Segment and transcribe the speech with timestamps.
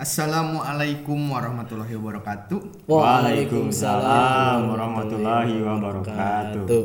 [0.00, 2.88] Assalamualaikum warahmatullahi wabarakatuh.
[2.88, 6.84] Waalaikumsalam warahmatullahi wabarakatuh.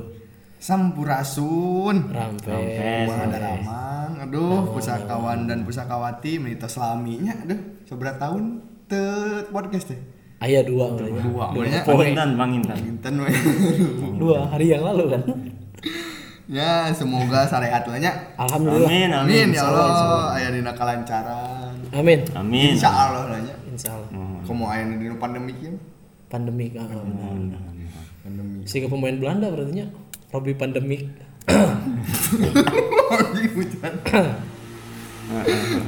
[0.59, 2.11] Sampurasun.
[2.11, 3.07] Rampes.
[3.07, 4.11] Wah, ada ramang.
[4.27, 7.31] Aduh, pusakawan dan pusakawati menita selaminya.
[7.47, 9.01] Aduh, seberapa tahun te
[9.53, 9.99] podcast teh?
[10.41, 10.97] Ayah dua.
[10.97, 11.45] Dua.
[11.53, 11.83] Banyak.
[11.85, 12.77] Pangintan, pangintan.
[12.81, 13.29] Inten we.
[14.17, 15.23] Dua hari yang lalu kan.
[16.49, 18.09] Ya, semoga syariat lah nya.
[18.33, 18.89] Alhamdulillah.
[18.89, 19.53] Amin, Amin amin.
[19.53, 20.33] ya Allah.
[20.33, 21.77] Aya dina kalancaran.
[21.93, 22.25] Amin.
[22.33, 22.73] Amin.
[22.73, 23.53] Insya Allah lah nya.
[23.69, 24.09] Insya Allah.
[24.49, 25.77] Komo aya dina pandemi kieu.
[26.25, 26.73] Pandemik.
[26.81, 26.89] ah.
[28.25, 28.65] Pandemi.
[28.65, 29.93] Si ke pemain Belanda berarti nya.
[30.33, 31.05] Robi pandemik.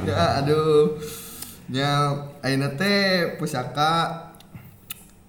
[0.06, 0.98] ya aduh
[1.74, 4.34] ya ayeuna teh pusaka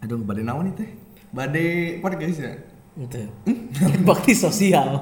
[0.00, 0.88] aduh bade naon teh
[1.32, 2.54] bade podcast ya
[2.92, 3.24] Itu.
[4.08, 5.00] Bakti sosial.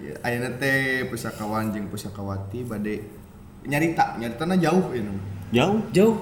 [0.00, 3.04] Iya, ayeuna teh pusakawan jeung pusakawati bade
[3.68, 5.20] nyarita nyaritana jauh ya nama.
[5.52, 5.84] Jauh.
[5.92, 6.16] Jauh.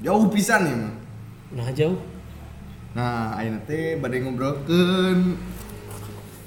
[0.00, 0.76] jauh pisan ya.
[1.52, 2.00] Nah jauh.
[2.96, 5.36] nah ayeuna teh bade ngobrolkeun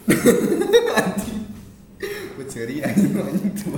[2.33, 3.77] Buat seri anjing anjing tuh.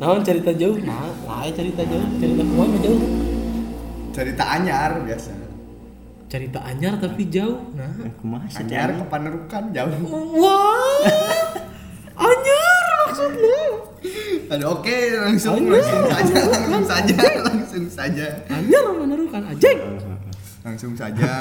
[0.00, 0.80] Naon cerita jauh?
[0.80, 2.06] Nah, lain cerita jauh.
[2.16, 3.02] Cerita ke mana jauh?
[4.10, 5.30] cerita anyar biasa
[6.26, 7.62] Cerita anyar tapi jauh.
[7.72, 7.86] Nah.
[8.18, 8.66] Kumaha sih?
[8.66, 9.92] anyar ke Panerukan jauh
[10.34, 10.98] Wah.
[12.16, 13.60] anyar maksudnya.
[14.50, 15.78] Aduh oke langsung Anyar.
[15.78, 19.78] langsung saja langsung saja langsung saja Anyar menerukan ajeng.
[20.60, 21.32] langsung saja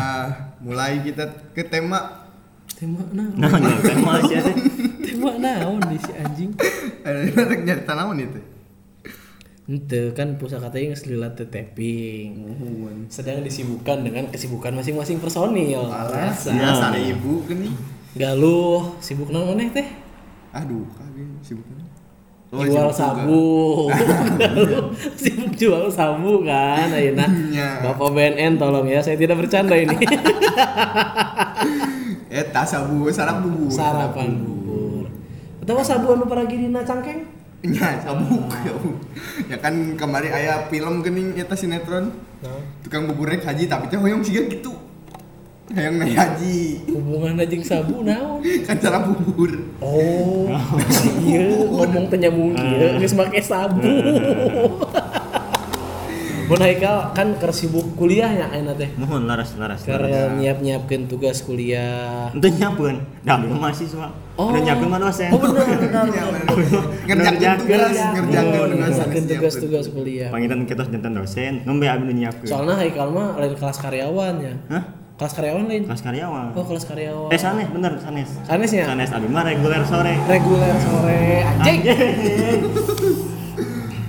[0.59, 2.29] mulai kita ke tema
[2.69, 3.33] Tema naon?
[3.35, 4.55] Nah, nah, tema sih teh.
[5.03, 6.53] Tema naon di si anjing?
[7.01, 7.25] ada
[7.57, 8.39] nyari tanaman itu
[9.69, 12.41] Ente kan pusaka teh geus lila teh tapping.
[13.05, 15.85] Sedang disibukkan dengan kesibukan masing-masing personil.
[15.85, 17.69] alas ya sana ibu kan
[18.17, 19.85] Galuh, sibuk naon maneh teh?
[20.49, 21.85] aduh kagak sibuk kan
[22.49, 23.85] jual sabu.
[25.21, 27.29] Sibuk jual sabu kan ayeuna.
[27.29, 27.85] Iya.
[27.85, 29.93] Bapak BNN tolong ya, saya tidak bercanda ini.
[32.33, 35.05] eh tas sabu sarap bubur Sarapan bubur.
[35.61, 37.38] Atau sabu anu paragi dina cangkeng?
[37.59, 38.73] Ya sabu ya,
[39.51, 42.15] ya kan kemarin aya film gening eta sinetron.
[42.39, 44.71] Nah, tukang bubur rek haji tapi teh hoyong siga gitu.
[45.69, 46.81] Hayang naik haji.
[46.89, 48.41] Hubungan anjing sabu naon?
[48.67, 49.53] kan cara bubur.
[49.83, 50.49] Oh,
[51.27, 53.83] iya ngomong teh nyambung kieu geus make sabu.
[56.49, 58.89] Mun Haikal kan keur sibuk kuliah ya ayeuna teh.
[58.97, 59.85] Mohon laras laras.
[59.85, 60.33] Laras.
[60.33, 62.33] nyiap-nyiapkeun tugas kuliah.
[62.33, 63.21] Itu nyiapkeun.
[63.21, 64.09] Da belum mahasiswa.
[64.33, 64.49] Oh.
[64.49, 65.29] Udah nyiapkeun mah dosen.
[65.29, 65.37] Oh.
[67.05, 70.33] Ya, ngerjakeun tugas ngerjakeun tugas Ngerjakeun tugas-tugas kuliah.
[70.33, 72.49] Pangitan kita jantan dosen, ngombe abi nu nyiapkeun.
[72.49, 74.53] Soalnya Haikal mah lain kelas karyawan ya.
[74.73, 74.83] Hah?
[75.21, 75.83] Kelas karyawan lain.
[75.85, 76.45] Kelas karyawan.
[76.57, 77.29] Oh, kelas karyawan.
[77.29, 78.29] Eh sanes bener sanes.
[78.41, 78.89] Sanes ya?
[78.89, 80.17] Sanes abi mah reguler sore.
[80.25, 81.79] Reguler sore anjing.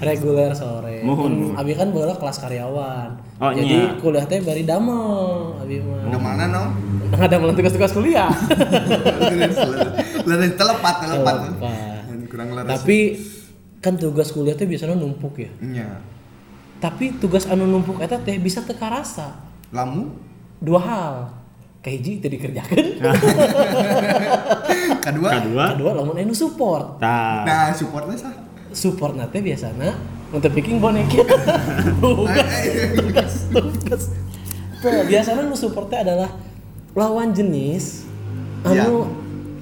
[0.01, 0.80] Reguler sore.
[1.03, 1.55] Mohon.
[1.55, 3.11] Abi kan bola kelas karyawan.
[3.37, 3.97] Oh, Jadi iya.
[3.97, 6.07] kuliah teh bari damel Abi mah.
[6.07, 6.65] udah mana no
[7.11, 8.31] Ada malah tugas-tugas kuliah.
[10.23, 11.35] leres telepat telepat
[12.27, 12.99] kurang leres Tapi
[13.79, 15.51] kan tugas kuliah teh biasanya numpuk ya.
[15.61, 15.89] nya
[16.79, 19.41] Tapi tugas anu numpuk eta teh bisa teka rasa.
[19.71, 20.13] lamu
[20.59, 21.15] Dua hal.
[21.81, 23.01] Kahiji teh dikerjakeun.
[25.01, 25.65] kedua Kedua.
[25.73, 27.01] Kedua lamun anu support.
[27.01, 28.35] Nah supportnya sah
[28.71, 29.91] Support nate biasanya
[30.31, 31.23] untuk bikin boneka.
[31.99, 32.51] tugas,
[32.99, 34.03] tugas, tugas.
[34.81, 36.31] Tuh, biasanya nu supportnya adalah
[36.97, 38.09] lawan jenis
[38.65, 39.07] anu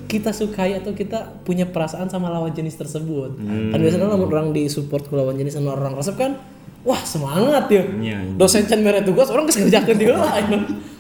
[0.09, 3.37] kita sukai atau kita punya perasaan sama lawan jenis tersebut.
[3.73, 6.39] Kan biasanya orang di support ke lawan jenis anu orang resep kan
[6.87, 7.83] Wah semangat ya.
[7.85, 8.35] Iya, iya.
[8.39, 10.39] Dosen can mere tugas orang geus ngerjakeun dia lah.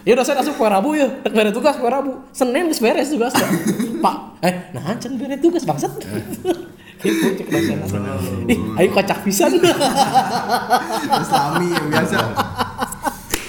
[0.03, 1.07] Ya dosen asup poe Rabu ya.
[1.23, 2.28] Rek mere tugas poe Rabu.
[2.34, 3.31] Senin geus beres tugas.
[4.03, 4.17] Pak,
[4.49, 5.95] eh nah can mere tugas bangsat.
[7.00, 9.54] Ih, ayo kocak pisan.
[11.22, 12.16] islami yang biasa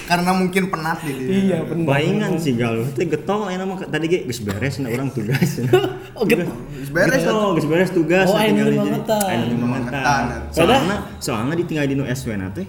[0.06, 1.86] karena mungkin penat gitu iya bener.
[1.86, 5.62] Baingan sih galuh teh getol aya mah tadi ge geus beres na urang tugas.
[6.18, 6.42] Oh, gitu.
[6.74, 8.26] Geus beres Oh, geus beres tugas.
[8.26, 9.22] Oh, di- limangetan.
[9.22, 10.02] aya nu Limangetan.
[10.02, 10.50] limangetan.
[10.50, 12.66] Soalna soalna ditinggal di nu SW na teh.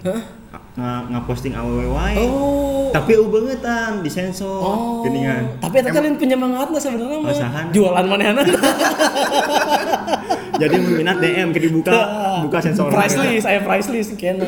[0.72, 2.16] nga- ngaposting awewe wae.
[2.22, 2.88] Oh.
[2.94, 5.02] Tapi eu beungetan disensor Oh.
[5.02, 5.58] geuningan.
[5.58, 7.34] Tapi eta teh lain penyemangatna sebenarnya mah.
[7.74, 8.42] Jualan manehna.
[10.62, 11.98] Jadi minat DM ke dibuka
[12.46, 12.94] buka sensor.
[12.94, 14.46] price list, saya price list kena.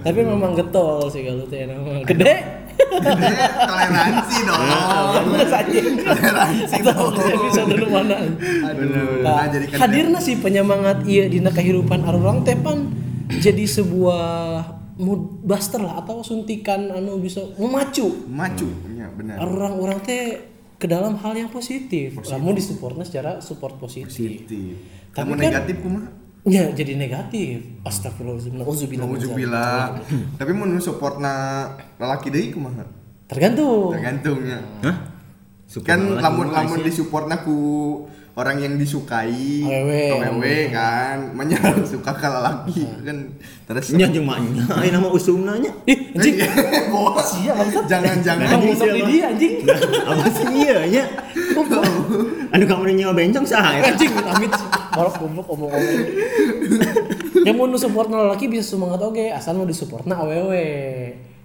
[0.00, 2.00] Tapi memang getol sih kalau teh nama.
[2.04, 2.64] Gede.
[2.74, 4.66] Gede, toleransi dong
[6.02, 7.14] toleransi dong
[7.46, 8.18] bisa dulu mana.
[9.22, 9.46] Nah, nah,
[9.78, 12.90] hadirna sih penyemangat iya dina kehidupan arurang teh pan
[13.30, 14.26] jadi sebuah
[14.98, 19.38] mood buster lah atau suntikan anu bisa memacu Macu, ya benar.
[19.42, 20.22] orang-orang teh
[20.74, 22.18] ke dalam hal yang positif.
[22.20, 24.10] Kamu disupportnya secara support positif.
[24.10, 24.76] Positif.
[25.14, 26.08] Tapi Kamu kan- negatif kumaha?
[26.44, 27.64] Ya jadi negatif.
[27.82, 28.52] Astagfirullahaladzim.
[28.54, 29.06] Nauzubillah.
[29.06, 29.24] min zalik.
[29.24, 29.82] Nauzubillah.
[30.36, 31.32] Tapi mau nu supportna
[31.96, 32.84] lalaki deui kumaha?
[33.24, 33.94] Tergantung.
[33.94, 34.58] Tergantungnya.
[34.82, 34.96] Hah?
[35.64, 36.84] Support Kan lagi lamun mah lamun sih.
[36.84, 37.56] disupportna ku
[38.34, 40.10] orang yang disukai, Awewe.
[40.18, 43.30] awewe kan, menyerang suka ke lalaki kan
[43.64, 45.70] terus Nya jeung maknya, aya nama usumna nya.
[45.86, 46.42] Ih, anjing.
[46.92, 47.22] Bos.
[47.30, 47.86] Sia bangsat.
[47.86, 48.46] Jangan jangan.
[48.50, 49.54] Kamu ngusap di dia anjing.
[50.02, 51.04] Apa sih iya nya?
[52.50, 53.78] Anu kamu nyawa bencong sah?
[53.78, 54.50] Anjing amit
[54.94, 55.98] Balok goblok omong-omong.
[57.42, 60.66] Yang mau nu support lelaki bisa semangat oge, asal mau disupportna awewe.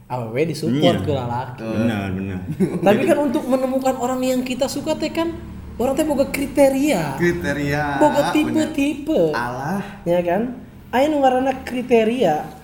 [0.06, 1.06] Awewe disupport Iya.
[1.06, 1.66] ke lelaki.
[1.66, 2.40] Benar, benar.
[2.82, 5.34] Tapi kan untuk menemukan orang yang kita suka teh kan
[5.80, 7.16] orang teh boga kriteria.
[7.16, 7.84] kriteria.
[7.98, 8.36] Boga bener.
[8.36, 9.22] tipe-tipe.
[9.32, 9.80] Allah.
[10.04, 10.60] Ya kan?
[10.92, 12.60] Aya nu ngaranna kriteria.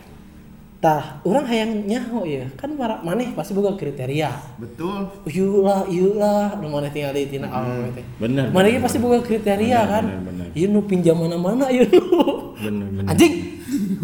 [0.84, 2.46] Tah, orang hayang nyaho ya.
[2.60, 4.30] Kan mara- maneh pasti boga kriteria.
[4.60, 5.08] Betul.
[5.26, 8.06] Ieu lah, ieu lah, nu maneh tinggal di tina awewe teh.
[8.20, 8.52] Benar.
[8.52, 10.04] Maneh pasti boga kriteria Benar, kan.
[10.22, 10.48] benar.
[10.54, 12.54] Ieu nu pinjam mana-mana ieu nu.
[12.60, 13.12] Benar, benar.
[13.16, 13.34] Anjing.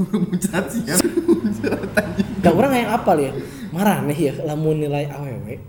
[0.10, 0.96] Muncrat sih ya.
[2.42, 3.32] Da urang hayang apal ya.
[3.70, 5.62] Maraneh ya lamun nilai awewe.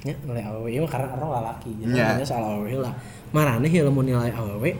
[0.00, 1.70] Ya, nilai awewe ieu mah karena orang lalaki.
[1.74, 2.94] Jadi namanya soal awewe lah.
[3.30, 4.70] Maraneh ya lamun nilai awewe.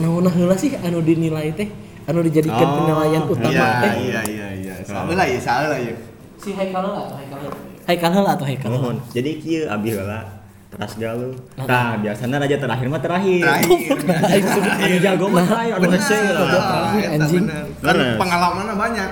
[0.00, 1.68] Naon heula sih anu dinilai teh?
[2.02, 3.92] Anu dijadikan Oh, penilaian utama Iya, teh?
[4.00, 4.72] iya, iya, iya.
[4.82, 5.92] Salah lah ya, salah ya.
[6.34, 7.38] Si Haikal lah atau Haikal?
[7.84, 8.68] Haikal heula atau Haikal?
[8.68, 8.96] Mohon.
[9.12, 10.20] Jadi kieu abi heula
[10.66, 11.36] teras galuh.
[11.54, 13.44] Tah, biasana raja terakhir mah terakhir.
[13.44, 13.96] Terakhir.
[14.82, 16.48] Anu jago mah terakhir, anu Nah, lah.
[16.64, 17.44] terakhir, anjing.
[17.44, 17.64] bener.
[17.78, 18.14] Kan Bener.
[18.16, 19.10] pengalamannya banyak.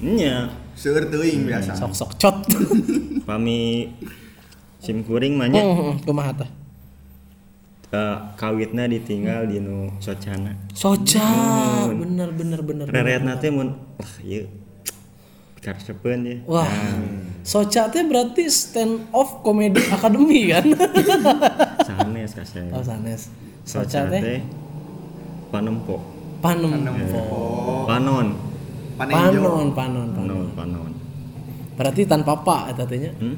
[0.00, 0.36] Nya,
[0.72, 1.74] Seueur teuing biasa.
[1.74, 2.36] Sok sok cot.
[3.26, 3.90] pami
[4.80, 6.50] sim kuring mah nya Heeh, kumaha tah?
[7.90, 10.54] eh, kawitna ditinggal di nu socana.
[10.72, 11.26] Soca,
[11.90, 12.84] bener bener bener.
[12.86, 14.46] Reretna teh mun wah ieu
[15.60, 16.36] karesepeun ya.
[16.48, 16.64] Wah,
[17.42, 20.64] Soca teh berarti stand off comedy academy kan?
[21.88, 22.70] Sanes kasih.
[22.72, 23.28] Oh sanes.
[23.66, 24.40] Soca teh
[25.50, 25.98] panempo.
[26.40, 26.72] panem.
[27.28, 28.32] Oh, Panon.
[28.96, 30.08] Panon, panon, panon.
[30.14, 30.92] Panon, panon.
[31.76, 33.12] Berarti tanpa pa eta teh nya.
[33.18, 33.36] Hmm?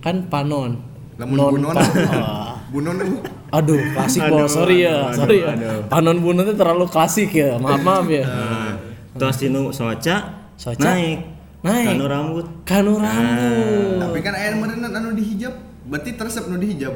[0.00, 0.80] Kan panon.
[1.20, 1.74] Lamun Non bunon.
[1.76, 1.84] pa.
[2.72, 3.18] Bunon uh,
[3.50, 4.54] Aduh, klasik Aduh, bos.
[4.54, 5.58] Sorry ya, aduh, sorry ya.
[5.58, 5.82] aduh.
[5.90, 7.58] Panon bunon itu terlalu klasik ya.
[7.58, 8.22] Maaf maaf ya.
[8.22, 8.78] Nah,
[9.18, 10.78] terus dinu soca, Soca?
[10.78, 11.18] naik.
[11.66, 11.86] Naik.
[11.98, 12.46] Kanu rambut.
[12.62, 13.98] Kanu rambut.
[13.98, 15.50] Tapi kan aya meureunna anu dihijab,
[15.90, 16.94] berarti teresep nu dihijab.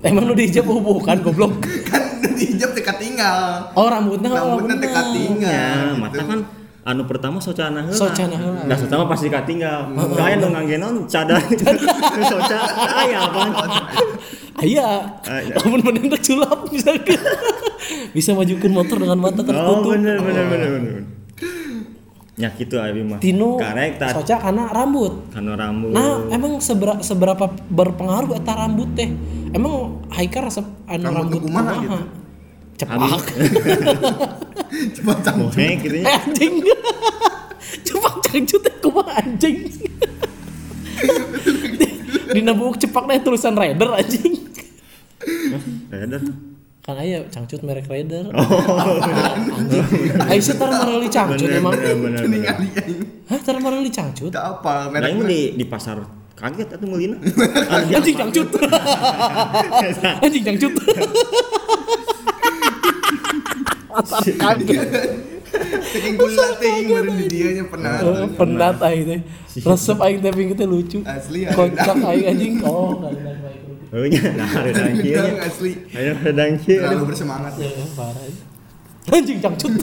[0.00, 1.60] Emang lu dijawab oh, bukan goblok.
[1.84, 3.68] Kan dihijab teh katinggal.
[3.76, 4.96] Oh rambutnya oh, Rambutnya teh bener.
[5.04, 5.52] katinggal.
[5.52, 6.00] Ya, gitu.
[6.00, 6.38] mata kan
[6.90, 7.94] anu pertama socana heula.
[7.94, 8.62] Socana heula.
[8.64, 9.94] Nah, socana pasti katinggal.
[10.12, 11.38] Kayak nu nganggenon cadar.
[12.30, 12.58] Soca
[12.98, 13.40] aya apa?
[14.58, 14.88] Aya,
[15.24, 15.54] Aya.
[15.56, 16.92] lamun mending teh culap bisa
[18.10, 19.94] bisa majukan motor dengan mata Oh, tertutup.
[19.94, 20.92] bener bener bener bener.
[22.34, 23.20] Ya gitu abi mah.
[23.20, 25.28] Tinu Karek tah soca karena rambut.
[25.30, 25.92] kanu rambut.
[25.92, 29.12] Nah, emang seberapa seberapa berpengaruh eta rambut teh?
[29.50, 31.98] Emang Haikar resep anu Rambut rambut kumaha gitu?
[32.80, 33.22] Cepak.
[34.96, 35.36] Coba cang.
[35.36, 36.16] Mohe gitu Eh, nya.
[36.16, 36.54] anjing.
[37.84, 39.56] Cepak cangcut teh kumaha anjing.
[42.30, 44.32] Dina buuk cepak teh tulisan rider anjing.
[45.92, 46.24] Reder.
[46.80, 48.32] Kan aya cangcut merek rider.
[49.60, 49.84] anjing.
[50.24, 51.76] Aisyah tar mareli cangcut emang.
[53.28, 54.32] Hah, tar mareli cangcut?
[54.32, 56.00] Apa Lain merek mah di di pasar
[56.32, 57.20] kaget atuh meulina.
[57.92, 58.48] Anjing cangcut.
[60.24, 60.72] Anjing cangcut.
[64.36, 64.88] Kaget.
[65.90, 67.98] saking gula teh meureun di dieu nya pernah.
[68.06, 69.20] Oh, penat aing teh.
[69.66, 71.02] Resep aing teh pingin teh lucu.
[71.02, 71.50] Asli, ya.
[71.54, 72.54] Kocak aing anjing.
[72.62, 73.18] Oh, baik.
[73.90, 75.72] Oh nya nah redang kieu asli.
[75.90, 76.78] Ayo redang kieu.
[76.78, 77.58] Terlalu bersemangat.
[77.58, 78.22] Ya, parah.
[79.10, 79.72] Anjing cangcut.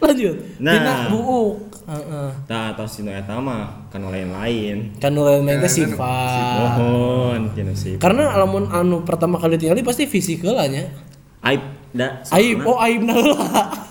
[0.00, 0.36] Lanjut.
[0.58, 1.06] Nah.
[1.12, 1.70] Buuk.
[1.90, 2.30] Heeh.
[2.46, 4.94] Tah tos eta mah kan lain-lain.
[4.98, 6.78] Kan nu lain main teh sifat.
[6.78, 7.54] Mohon.
[8.02, 10.90] Karena alamun anu pertama kali tinggal pasti fisikal lah nya.
[11.40, 11.62] Aib
[11.96, 12.20] da.
[12.36, 13.16] Aib, oh aib nah.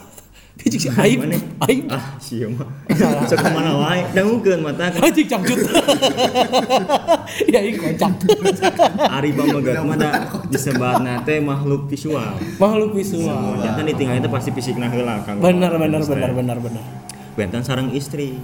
[0.59, 1.39] Biji si aib, Mana?
[1.71, 1.87] aib.
[1.87, 2.67] Ah, sieu mah.
[3.23, 5.07] Sok mana wae dangukeun mata kan.
[5.07, 5.55] Anjing cangcut.
[7.55, 8.11] ya ini kocak.
[9.15, 12.35] Ari bamegat mah da disebarna teh makhluk visual.
[12.59, 13.55] Makhluk visual.
[13.63, 15.39] Jangan ditinggal itu pasti fisikna heula Kang.
[15.39, 16.85] Benar benar benar benar benar.
[17.39, 18.35] Bentan sareng istri.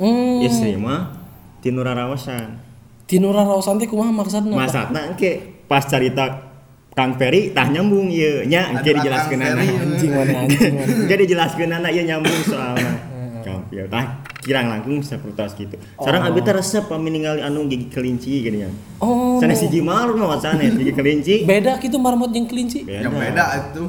[0.00, 0.40] Hmm.
[0.40, 1.20] Istri mah
[1.60, 2.72] tinu raraosan.
[3.12, 4.56] Tinura Rausan teh kumaha maksudna?
[4.56, 6.51] Masatna engke pas carita
[6.92, 9.64] Kang Peri tah nyambung ieu nya engke dijelaskeun anak.
[9.64, 9.80] Ferry.
[9.80, 10.84] Anjing mana anjing mana.
[10.84, 12.92] Engke dijelaskeun anak ieu nyambung soalna.
[13.40, 14.04] Kang Peri tah
[14.44, 15.80] kirang langkung sapertos gitu.
[15.96, 18.70] Sareng abi teh resep pami ningali anu gigi kelinci gini ya.
[19.00, 19.40] Oh.
[19.40, 21.48] Sanes siji marut mah sanes gigi kelinci.
[21.48, 22.84] Beda gitu marmot jeung kelinci.
[22.84, 23.88] Yang beda atuh.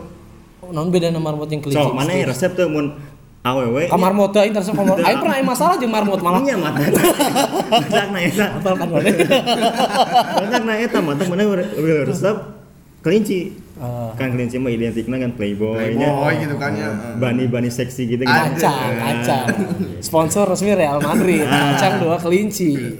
[0.71, 1.83] Non beda nama marmot jeung kelinci.
[1.83, 2.95] So, mana ya resep tuh mun
[3.43, 6.79] awewe kamar mode aing terus kamar aing pernah aya masalah jeung marmut malah nya mata
[6.79, 9.11] Ledak na eta apal kan mana
[10.39, 11.43] Ledak na eta mata mana
[12.07, 12.62] resep
[13.03, 13.39] kelinci.
[13.73, 14.15] Ah.
[14.15, 16.93] kan kelinci mah identikna kan playboy Playboy gitu kan ya.
[17.19, 18.55] bani-bani seksi gitu Ada.
[18.55, 19.45] kacang kacang.
[19.99, 21.43] Sponsor resmi Real Madrid.
[21.43, 22.95] Kacang dua kelinci.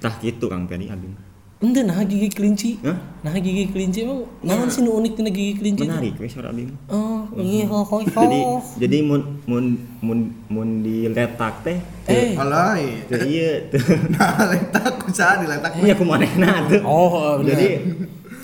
[0.00, 1.12] Tah gitu Kang Pedi abi
[1.60, 2.80] Ente nah gigi kelinci.
[2.80, 2.96] Hah?
[3.20, 6.64] nah gigi kelinci emang naon sih nu unik tina gigi kelinci menarik we suara abi
[6.88, 8.40] oh iya ho ho jadi
[8.80, 11.76] jadi mun mun mun mun diletak teh.
[12.08, 12.32] Eh.
[12.40, 13.04] Alay.
[13.12, 13.76] teu ieu teu.
[14.16, 15.76] Nah, letak usaha diletak.
[15.84, 17.84] iya kumanehna tuh oh jadi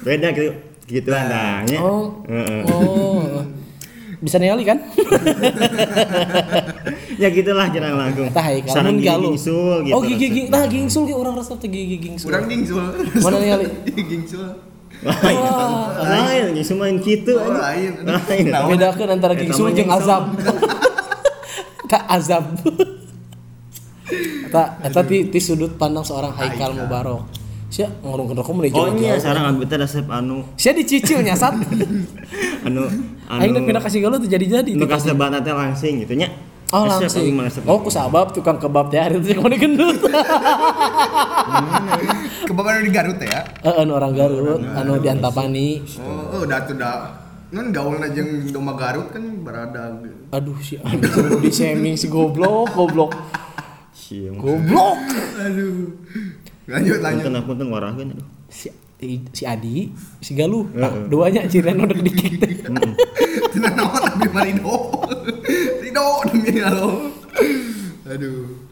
[0.06, 0.54] beda gitu
[0.86, 2.22] gitu anda nya oh.
[2.30, 2.62] Heeh.
[2.70, 3.42] oh.
[4.16, 4.80] Bisa ningali kan?
[7.20, 9.32] Ya gitulah jarang langkung tah hai sarang mun galuh.
[9.32, 10.42] gingsul gitu oh gigi gigi.
[10.52, 12.28] nah gingsul ge urang resep teh gigi gingsul.
[12.28, 12.84] Urang gingsul.
[13.25, 13.66] Mana ningali?
[14.12, 14.46] Gingsul.
[15.00, 15.40] lain.
[15.96, 17.92] Lain gingsul main gitu Oh, aja lain.
[18.04, 18.44] lain.
[18.52, 19.96] Nah, bedakeun antara gingsul jeung gingsul.
[19.96, 20.22] azab.
[21.92, 22.44] Ka azab.
[24.48, 28.94] Eta eta ti, ti sudut pandang seorang Haikal Mubarok sia ngurungkeun rokok mun oh jauh
[28.94, 31.54] iya sarang abi teh resep anu sia dicicil nyasat
[32.66, 32.87] anu
[33.26, 36.30] anu teh pindah kasih galuh tuh jadi-jadi nu kasebat teh langsing gitu nya
[36.75, 37.62] Oh mah resep.
[37.62, 40.02] Oh kusabab tukang kebab teh hari itu ke mana gendut.
[42.50, 43.46] Kebaban di Garut ya.
[43.62, 45.78] Heeh anu orang Garut, anu di Antapani.
[46.02, 47.23] Oh, oh, udah tuh dah.
[47.54, 49.94] Kan gaul jeung domba Garut kan berada.
[50.35, 53.14] Aduh si kudu di shaming si goblok, goblok.
[54.35, 54.99] Goblok.
[55.38, 56.02] Aduh.
[56.66, 57.25] Lanjut lanjut.
[57.30, 58.26] Punten punten warahkeun aduh.
[58.50, 58.68] Si
[59.30, 59.92] si Adi,
[60.25, 62.40] si Galuh, nah, duanya cirian udah dikit.
[63.52, 66.06] Tenan naon abi mah Rido.
[66.32, 67.12] Demi halo.
[68.08, 68.66] Aduh.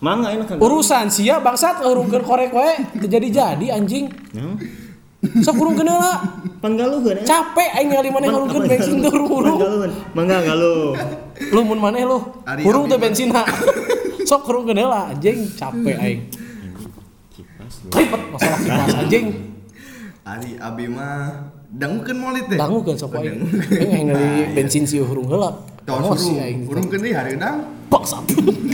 [0.00, 0.56] Mangga enak kan.
[0.60, 2.70] Urusan sia bangsat urungkeun korek we,
[3.04, 4.12] teu jadi-jadi anjing.
[4.36, 4.54] Nah,
[5.42, 6.14] Sok urungkeun heula.
[6.62, 7.24] panggaluhkeun ya.
[7.26, 9.58] Capek aing ngali maneh urungkeun bensin teu urung-urung.
[10.14, 10.94] Mangga galuh.
[11.52, 12.22] Lu mun maneh lu.
[12.62, 13.00] Urung mah.
[13.00, 13.42] bensinna.
[14.22, 16.20] Sok urungkeun heula anjing, capek aing.
[17.92, 19.26] Ribet masalah kipas anjing.
[20.26, 22.58] Ari abi mah dangukeun molit teh.
[22.58, 23.46] Dangu kan sok aing.
[23.70, 24.28] Aing ngali
[24.58, 25.54] bensin si urung heula.
[25.86, 26.42] Tos Emosi urung.
[26.42, 26.60] aing.
[26.66, 27.56] Urung keun deui hareudang.
[27.86, 28.26] Bangsat.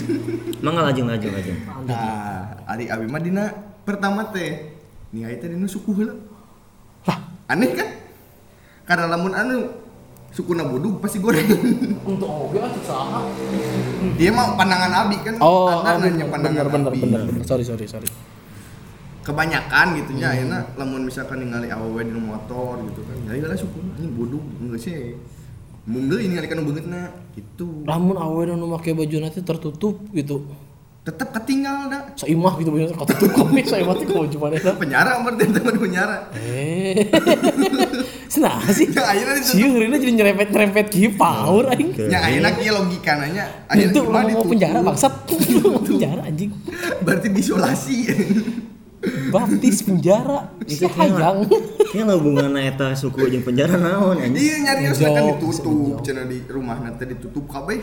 [0.65, 1.59] Mangga lajeng lajeng lajeng.
[1.85, 3.45] Nah, Ari abi mah dina
[3.85, 4.73] pertama teh.
[5.13, 6.15] Ningali teh dina suku heula.
[7.05, 7.19] Lah,
[7.53, 7.89] Aneh kan?
[8.89, 9.57] Karena lamun anu
[10.33, 11.45] sukuna bodug pasti goreng.
[12.09, 13.21] untuk oge atuh saha?
[14.17, 15.35] Dia mah pandangan abi kan.
[15.37, 17.01] Oh, Anda oh, nanya bener pandangan bener abi.
[17.05, 17.45] bener bener.
[17.45, 18.09] Sorry sorry sorry.
[19.23, 20.35] Kebanyakan gitu nya Hmm.
[20.35, 23.17] ayeuna lamun misalkan ningali awewe di motor gitu kan.
[23.31, 25.15] Jadi lah sukuna ini bodug enggak sih.
[25.87, 27.01] Mun deui ningali kana beungeutna
[27.35, 27.87] gitu.
[27.87, 30.43] Lamun awewe nu make baju nanti tertutup gitu.
[31.03, 32.03] Tetep ketinggal dah.
[32.15, 34.73] Saimah gitu baju ketutup kami saimah teh baju manehna.
[34.79, 36.17] Penjara berarti teman penjara.
[36.39, 37.11] Eh.
[38.33, 38.89] Senah sih.
[38.91, 39.77] Ya ayeuna Si ditutup.
[39.77, 41.91] Eurina jadi nyerempet-nyerempet kieu paur aing.
[42.11, 43.45] Ya ayeuna kieu logika nanya.
[43.75, 44.95] Itu mau penjara mau
[45.83, 46.51] penjara anjing.
[47.03, 47.97] Berarti diisolasi.
[49.03, 50.55] Baptis penjara.
[50.63, 50.87] Itu.
[50.87, 54.39] Kayaknya lah hubungan eta suku jeung penjara naon anjing.
[54.39, 57.83] Iya nyari kan ditutup, cenah di rumah nanti ditutup kabeh.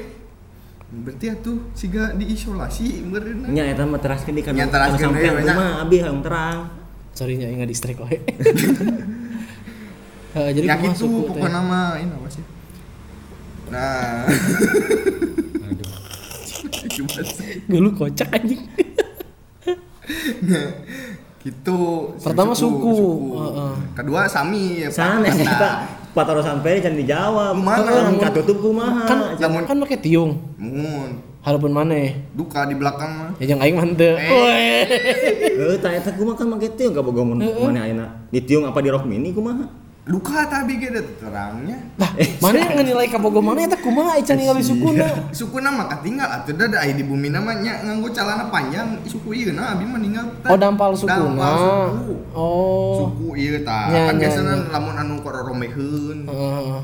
[0.89, 3.51] Berarti atuh siga diisolasi beurna.
[3.51, 5.53] Nya eta mah teraskeun di kana teraskeun sampean nya.
[5.53, 6.57] rumah abi hayang terang.
[7.13, 8.17] Sorry nya ingat distrek wae.
[10.29, 12.45] Eh, jadi Ya gitu suku pokoknya nama ini apa sih?
[13.73, 14.29] Nah.
[16.69, 17.65] Cuma sih.
[17.65, 18.61] Gak lu kocak anjing.
[21.39, 21.79] gitu.
[22.19, 22.95] Pertama suku.
[23.37, 23.73] Heeh.
[23.95, 25.39] Kedua sami ya, Sana Pak.
[25.39, 25.71] eta
[26.15, 27.55] pataro sampai can dijawab.
[27.55, 27.79] Kumaha?
[27.85, 29.03] Orang katutup kumaha?
[29.07, 30.35] Kan Lamun- kan make tiung.
[30.59, 32.19] Mun Harapan maneh.
[32.35, 33.31] duka di belakang mah.
[33.39, 33.77] Ya jangan aing.
[33.95, 34.15] Eh.
[34.27, 34.83] Weh.
[35.59, 38.05] Heuh tah eta kumaha kan make tiung ka boga mun mana ayeuna.
[38.27, 39.63] Di tiung apa di rok mini kumaha?
[40.09, 40.89] Duka tapi ge
[41.21, 41.77] terangnya.
[42.01, 42.09] Lah,
[42.41, 45.05] mana yang ngenilai kabogo mana eta kumaha ecan ningali sukuna?
[45.29, 49.77] Suku nama katinggal atuh da da di bumi namanya nganggo calana panjang suku ieu nah
[49.77, 50.49] abi mah ninggal teh.
[50.49, 51.29] Oh dampal sukuna.
[51.29, 51.53] Dampal
[51.93, 52.13] suku.
[52.33, 53.05] Oh.
[53.05, 53.93] Suku ieu tah.
[53.93, 56.17] Nya, Kan biasana lamun anu kororomeheun.
[56.25, 56.81] Heeh.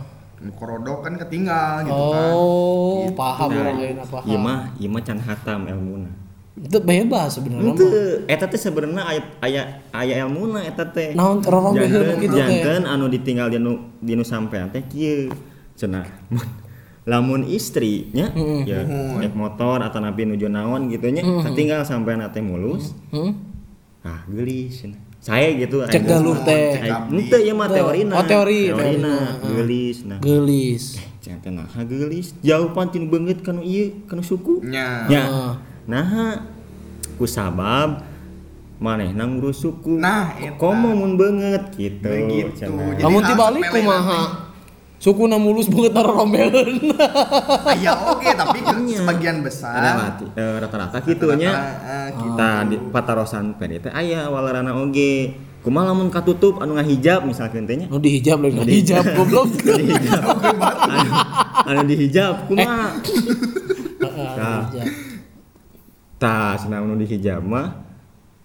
[0.53, 2.29] Korodok kan ketinggal gitu kan.
[2.29, 3.17] Oh, Gitu.
[3.17, 4.17] paham Nah, orang lain apa?
[4.29, 6.13] Ieu mah ieu mah can hatam ilmuna.
[6.55, 7.75] Itu bebas sebenarnya.
[7.75, 7.87] Henteu,
[8.31, 11.11] eta teh sebenarnya aya aya aya ilmuna eta teh.
[11.11, 12.31] Naon Janten gitu teh.
[12.31, 15.35] janten anu ditinggal di nu di nu sampean teh kieu.
[15.75, 16.07] Cenah.
[17.03, 18.31] Lamun istri nya
[18.63, 22.95] ya naik motor atau nabi nuju naon gitu nya ketinggal sampean teh mulus.
[23.11, 23.35] Hmm?
[24.07, 24.87] Ah, geulis.
[25.19, 26.79] Saya gitu Cek galuh teh.
[27.11, 28.15] Henteu ieu mah teorina.
[28.15, 30.23] Oh, teori, Teorina, geulis nah.
[30.23, 31.03] Gelis.
[31.19, 32.31] Janten nah geulis.
[32.39, 34.63] Jauh pantin beungeut kanu ieu kanu suku.
[34.63, 35.03] Nya.
[35.11, 35.23] Ya.
[35.85, 35.91] Ah.
[35.93, 36.33] Nah,
[37.15, 38.01] ku sabab
[38.81, 40.01] manehna ngurus suku.
[40.01, 40.57] Nah, eta.
[40.57, 42.09] komo mun beungeut gitu.
[42.09, 42.67] Begitu.
[42.99, 44.45] tibalik sepele kumaha?
[44.95, 46.81] Suku na mulus banget naro rombelen.
[47.67, 49.75] Aya oke tapi kan sebagian besar
[50.33, 56.09] eh, rata-rata gitu nya Ah, kita di patarosan peri teh aya walarana oge kumaha lamun
[56.09, 59.49] katutup anu ngahijab misalkan teh nya Nu dihijab lagi nggak hijab goblok.
[59.83, 60.23] dihijab
[60.89, 61.11] anu,
[61.69, 63.64] anu dihijab kumaha hijab.
[66.15, 67.85] Tah cenah anu dihijab mah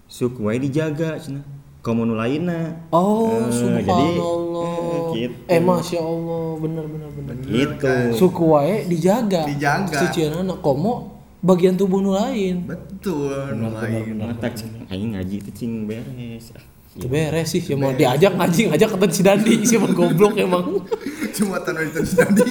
[0.07, 1.45] suku wae dijaga cenah
[2.05, 4.69] nu lainna Oh, Eh, jadi, subhanallah.
[4.69, 5.37] eh, gitu.
[5.49, 7.35] Eh, masya Allah, bener bener bener.
[7.41, 9.49] gitu Suku wae dijaga.
[9.49, 9.97] Dijaga.
[9.97, 12.69] Sucian anak komo bagian tubuh nu lain.
[12.69, 16.53] betul lain mata cing aing ngaji teh cing beres
[16.91, 20.65] Itu beres sih, ya mau diajak ngaji ngajak ke si Dandi sih emang goblok emang.
[21.41, 22.43] cuma tanah itu tadi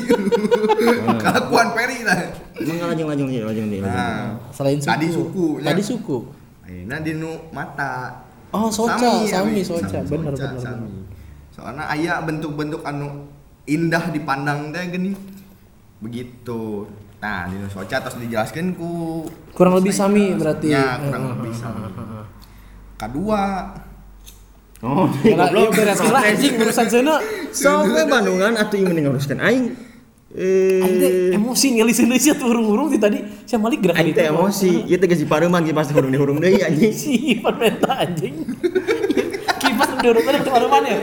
[1.19, 2.15] kelakuan Peri lah
[2.57, 4.87] emang lajeng lajeng lajeng lajeng lajeng nah Selain suku.
[4.89, 5.65] Tadi suku, ya.
[5.71, 6.17] Tadi suku.
[6.65, 10.63] Ayeuna di nu mata Oh, soca, sami, Sami, soca, Sami, bener soca, bener.
[10.63, 10.89] sami.
[11.53, 13.29] Soalnya aya bentuk-bentuk anu
[13.69, 15.13] indah dipandang teh gini.
[16.01, 16.89] Begitu.
[17.21, 19.21] Nah, di nu soca terus dijelaskeun ku
[19.53, 20.73] Kurang lebih sami berarti.
[20.73, 21.83] Ya, kurang lebih sami.
[22.97, 23.69] Kedua,
[24.85, 27.15] oh iya beres lah anjing urusan sana.
[27.51, 29.75] sampai Bandungan atuh ieu mending nguruskan aing
[30.29, 33.19] eh Aing emosi ngelisin deui sia urung-urung ti tadi.
[33.43, 36.39] Sia malik gerak aing teh emosi ieu teh geus dipareuman kieu pasti hurung di hurung
[36.39, 38.45] deui anjing Si Ivan Menta anjing.
[39.59, 40.99] Kipas udah ke mana mana ya?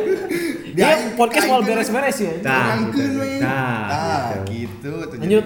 [0.77, 2.33] Dia podcast mau beres-beres ya.
[2.45, 3.41] Tah, ngangkeun we.
[3.41, 4.93] Tah, Tah, gitu.
[4.93, 5.09] gitu.
[5.09, 5.45] tuh Lanjut.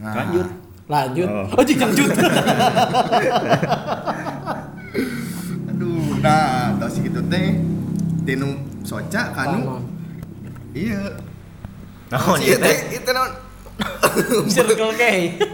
[0.00, 0.48] Nah, lanjut
[0.86, 1.26] Lanjut.
[1.26, 1.50] Oh.
[1.58, 2.10] Oh, jing lanjut.
[6.20, 7.60] Nah, tos gitu teh
[8.24, 9.82] tinu soca kanu.
[10.72, 11.16] Iya.
[12.06, 12.76] Naon Iya ieu teh.
[12.90, 13.32] teh itu naon?
[14.48, 15.02] Circle K.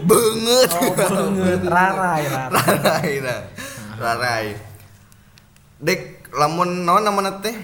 [0.07, 1.59] banget Oh, banget.
[1.67, 2.55] Rarai, rarai.
[2.55, 3.41] rarai nah.
[3.99, 4.45] Rarai.
[5.83, 5.99] Dek
[6.31, 7.55] lamun naon namanya teh?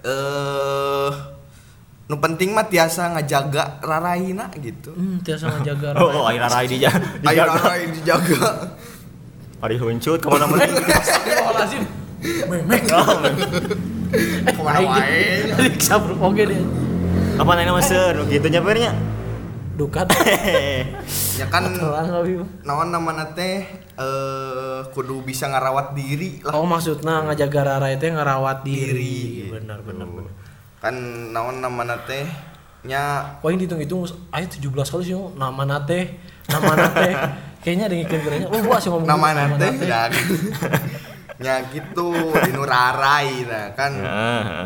[0.00, 1.10] Eh
[2.06, 4.94] nu penting mah tiasa ngajaga raraina gitu.
[4.94, 8.70] Hmm, tiasa ngajaga oh air arai di ayo rarai dijaga.
[9.58, 10.62] Ari huncut ke mana mana.
[11.02, 12.05] Astagfirullahaladzim.
[12.50, 12.82] Memek.
[14.46, 15.50] Ke mana wae.
[15.54, 16.60] Tadi sabruk oge deh.
[17.36, 18.96] apa nanya mas nu gitu nyapernya
[19.76, 20.08] Dukat.
[21.40, 21.68] ya kan
[22.64, 23.60] naon namanya teh
[24.00, 28.88] eh kudu bisa ngarawat diri lah Oh maksudnya ngajaga rara itu ngerawat diri.
[28.88, 29.52] Diri.
[29.52, 30.32] Benar benar benar.
[30.80, 30.96] kan
[31.28, 32.24] naon namanya teh
[32.88, 37.10] nya Wah ini hitung-hitung, ayo 17 kali sih nama nate, nama nate.
[37.66, 40.20] Kayaknya ada yang ngikut Oh gua sih ngomong namanya teh nate.
[41.36, 43.92] ya nya gitu dinu rarai nah kan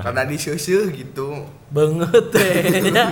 [0.00, 2.82] karena diseuseut gitu Banget teh.
[2.90, 3.06] ya.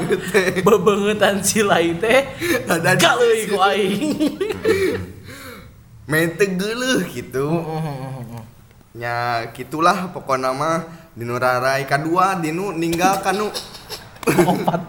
[0.67, 2.27] Bebengetan si lain teh.
[2.67, 4.03] Ada di- Gak leuy ku aing.
[6.09, 7.47] mente geuleuh gitu
[8.99, 10.83] nya gitulah pokoknya mah
[11.15, 13.47] dinu rarai kadua dinu ninggal kanu
[14.27, 14.83] Opat.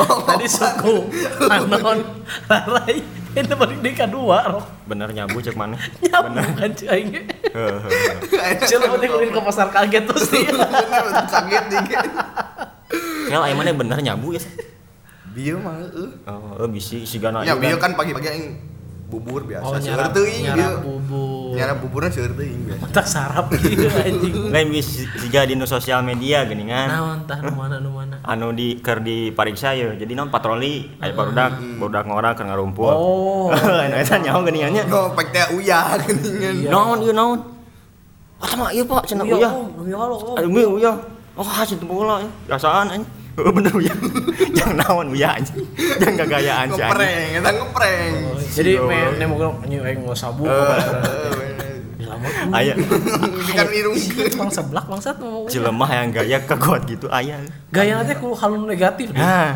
[0.26, 0.96] Tadi suku
[1.44, 2.00] anon
[2.48, 3.04] rarai.
[3.30, 4.64] Ini balik di kedua rok.
[4.90, 7.08] bener nyabu cek mana Nyabu kan cuy aing.
[7.14, 8.58] Heeh.
[8.66, 10.42] Cila penting ulin ke pasar kaget tuh sih.
[11.30, 12.00] Kaget dikit
[13.30, 14.42] Ngel aing mana bener nyabu ya
[15.30, 18.46] dia mah heeh oh eh, bisi si gana ya bieu kan pagi-pagi aing
[19.10, 19.66] bubur biasa.
[19.66, 21.50] Oh nyarap teuing nyarap bieu bubur.
[21.52, 22.84] nyarap buburna seueur teuing biasa.
[22.88, 24.34] Tak sarap gitu anjing.
[24.48, 28.22] lain bisa siga di nu sosial media geuningan Naon tah nu mana nu mana.
[28.22, 32.86] anu di keur di pariksa ya jadi non patroli aya barudak barudak ngora keur ngarumpul.
[32.88, 33.50] Oh.
[33.50, 37.38] anu eta nyaho geuningannya no pek teh uyah geuningan naon ieu naon?
[38.38, 39.52] Ah mah ieu pak cenah Iya, uyah.
[39.84, 40.38] Iya, Om.
[40.38, 40.96] aduh uyah uyah
[41.34, 43.96] oh hasil bola ya biasaan anjing Heeh, bener uyah
[44.56, 45.62] jangan naon uyah anjing
[45.96, 50.12] jangan gagayaan sih anjing ngeprank eta ngeprank Oh, Jadi me ne mau nyu aing mau
[50.12, 50.58] sabu Eh,
[52.00, 52.32] Selamat.
[52.50, 53.94] aya Ini kan irung
[54.38, 55.46] Bang seblak bangsat mau.
[55.46, 57.38] cilemah yang gaya kekuat gitu aya
[57.70, 59.08] Gaya nanti ku halun negatif.
[59.08, 59.16] deh.
[59.16, 59.54] nah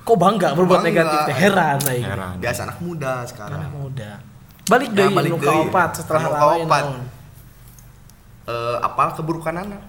[0.00, 2.06] Kok bangga berbuat negatif teh heran aing.
[2.06, 4.10] heran biasa anak muda sekarang Anak muda.
[4.64, 5.48] Balik Ya, deui balik nu deui.
[5.66, 6.96] kaopat setelah naon.
[8.46, 9.82] eh apa keburukan anak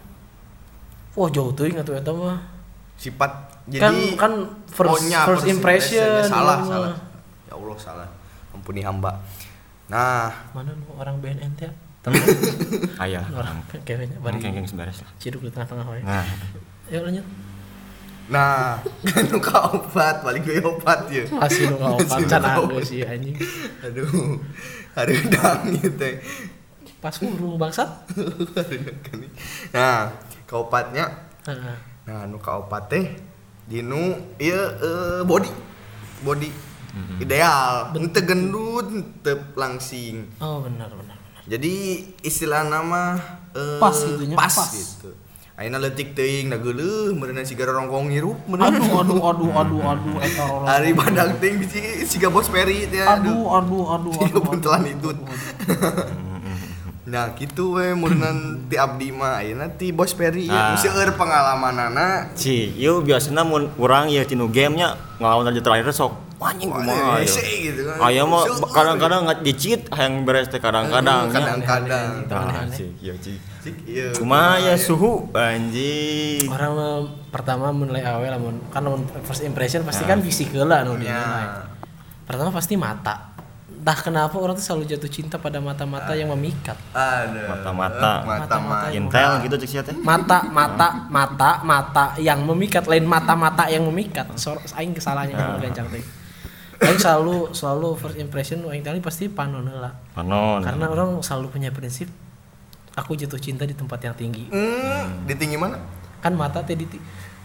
[1.11, 2.41] Wah jauh tuh ingat tuh eta mah.
[2.99, 3.31] Sifat
[3.69, 4.33] Kan jadi kan
[4.67, 6.25] first, oh, nya, first impression.
[6.25, 6.69] salah namanya.
[6.69, 6.93] salah
[7.45, 8.07] ya Allah salah
[8.49, 9.11] ampuni hamba
[9.85, 11.69] nah Mana nu orang BNN teh?
[13.03, 16.01] aya Orang kayaknya bari kengkeng seberes lah ciduk di tengah-tengah wae.
[16.01, 16.25] nah
[16.87, 17.25] Yuk lanjut.
[18.27, 22.41] nah kan nu ka obat balik ke obat ya Masih nu kaopat Masih nu can
[22.41, 22.65] kaopat.
[22.65, 23.35] aku sih anjing.
[23.79, 24.09] aduh
[24.93, 26.09] harudang gitu
[26.99, 27.87] Pas urung bangsat.
[29.05, 29.19] Kan.
[29.71, 30.09] nah
[30.43, 31.05] kaopatnya
[31.45, 31.77] Heeh.
[32.09, 33.05] Nah nu kaopat teh
[33.63, 34.01] dinu
[34.41, 35.51] ieu eh, body
[36.19, 36.49] body
[37.21, 38.89] ideal teu gendut
[39.21, 41.13] teu langsing Oh benar benar.
[41.13, 41.45] benar.
[41.45, 41.73] jadi
[42.25, 43.13] istilah nama
[43.53, 44.73] eh, Pas gitu pas, pas.
[44.73, 45.13] gitu
[45.53, 48.47] Ayeuna leutik teuing da geuleuh meureunna siga rongkong ngirup.
[48.47, 50.71] Aduh aduh aduh aduh aduh eta orang.
[50.79, 54.43] Ari badag teuing bisi siga bos Peri teh Aduh aduh aduh Tiga aduh.
[54.47, 55.11] buntelan itu.
[57.09, 58.29] Nah, gitu we meureunna
[58.69, 60.77] ti abdi mah ayeuna ti bos Peri Nah.
[60.77, 62.29] ya seueur pengalamanana.
[62.37, 67.27] Si, yuk biasanya mun urang ya tinu gamenya ngelawan aja terakhir sok anjing kumaha ya.
[67.27, 67.99] gitu kan.
[67.99, 72.23] Aya mah kadang-kadang nggak dicit hayang beres teh kadang-kadang kadang-kadang.
[72.31, 73.35] Tah sih, iya sih.
[73.59, 74.07] Cik, ieu.
[74.15, 76.47] Kumaha ya suhu anjing.
[76.47, 76.95] Orang mah
[77.27, 78.87] pertama mulai awal lamun kan
[79.27, 81.19] first impression pasti kan fisik heula anu Ya.
[81.19, 81.47] dinilai.
[82.23, 83.28] Pertama pasti mata.
[83.79, 86.75] Entah kenapa orang tuh selalu jatuh cinta pada mata-mata yang memikat.
[86.91, 87.47] Ada.
[87.47, 88.11] Mata-mata.
[88.27, 88.91] Mata-mata.
[88.91, 89.95] Intel gitu cek.
[90.03, 94.35] Mata, mata, mata, mata yang memikat lain mata-mata yang memikat.
[94.35, 95.55] So, aing kesalahannya Ah.
[95.55, 95.63] uh.
[95.63, 96.03] gancang teh.
[96.83, 99.95] Aing selalu selalu first impression aing tadi pasti panon heula.
[100.11, 100.59] Panon.
[100.59, 102.11] Karena orang selalu punya prinsip
[102.99, 104.51] aku jatuh cinta di tempat yang tinggi.
[104.51, 105.79] Hmm, di tinggi mana?
[106.19, 106.83] Kan mata teh di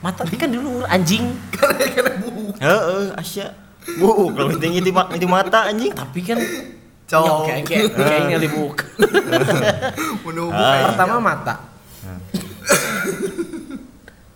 [0.02, 1.30] mata teh kan dulu anjing.
[2.64, 3.63] Heeh, Asya.
[3.94, 5.90] Bu, kalau tinggi di, ma- di mata anjing.
[5.90, 6.38] Tapi kan
[7.04, 7.44] Cowok.
[7.44, 8.80] Ya, kayak kayak kayaknya libuk.
[10.22, 10.88] Menubuh Ah.
[10.88, 11.54] Pertama mata.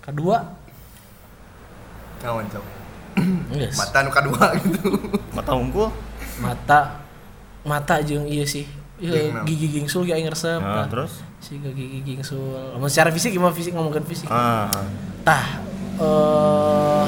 [0.00, 0.40] Kedua,
[2.18, 2.72] Kawan cowok.
[3.52, 3.74] yes.
[3.74, 4.90] Mata nu kadua gitu.
[5.30, 5.88] Mata unggul.
[6.38, 7.02] mata
[7.62, 8.62] mata jeung iya sih
[8.96, 10.86] Iya, gigi gingsul ya aing resep Nah, tah.
[10.86, 11.18] terus?
[11.38, 12.38] si gigi gingsul
[12.72, 14.70] Lamun secara fisik gimana fisik ngomongin fisik Ah.
[15.22, 15.58] tah
[15.98, 17.06] eh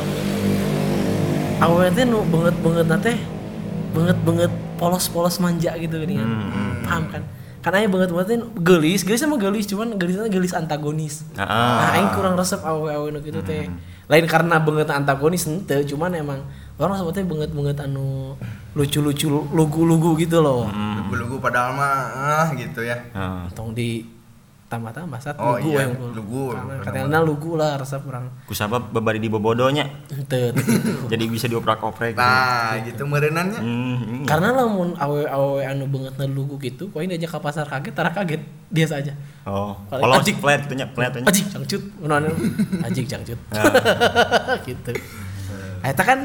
[1.60, 3.12] awalnya teh nu banget banget nate
[3.90, 6.72] banget banget polos polos manja gitu gini kan Hmm.
[6.82, 7.22] paham kan
[7.60, 11.44] karena aing banget banget gelis gelis sama gelis cuman gelisnya gelis antagonis Ah.
[11.78, 13.68] nah aing kurang resep awe awe nu gitu teh
[14.06, 16.40] lain karena banget antagonis ente cuman emang
[16.76, 18.32] orang sebetulnya banget banget anu
[18.72, 22.96] lucu lucu lugu lugu gitu loh Lugu-lugu padahal mah ah gitu ya.
[23.10, 23.44] Ah.
[23.50, 24.06] tong di
[24.70, 26.54] tambah tambah saat Oh, lugu iya, yang lugu.
[26.78, 29.82] katanya lugu lah resep orang Kusaba bebari di bobodonya.
[30.08, 30.54] ente
[31.12, 32.14] Jadi bisa dioprak-oprek.
[32.14, 33.58] Nah, gitu merenannya.
[33.58, 37.90] Hmm, karena lamun awe awe anu banget lugu gitu kau ini aja ke pasar kaget
[37.90, 40.38] tara kaget biasa aja Oh, polos ajik.
[40.38, 42.30] flat gitu nya, flat ajik cangcut mana
[42.86, 43.66] ajik cangcut Ah.
[44.62, 44.92] gitu
[45.80, 46.18] nah, itu kan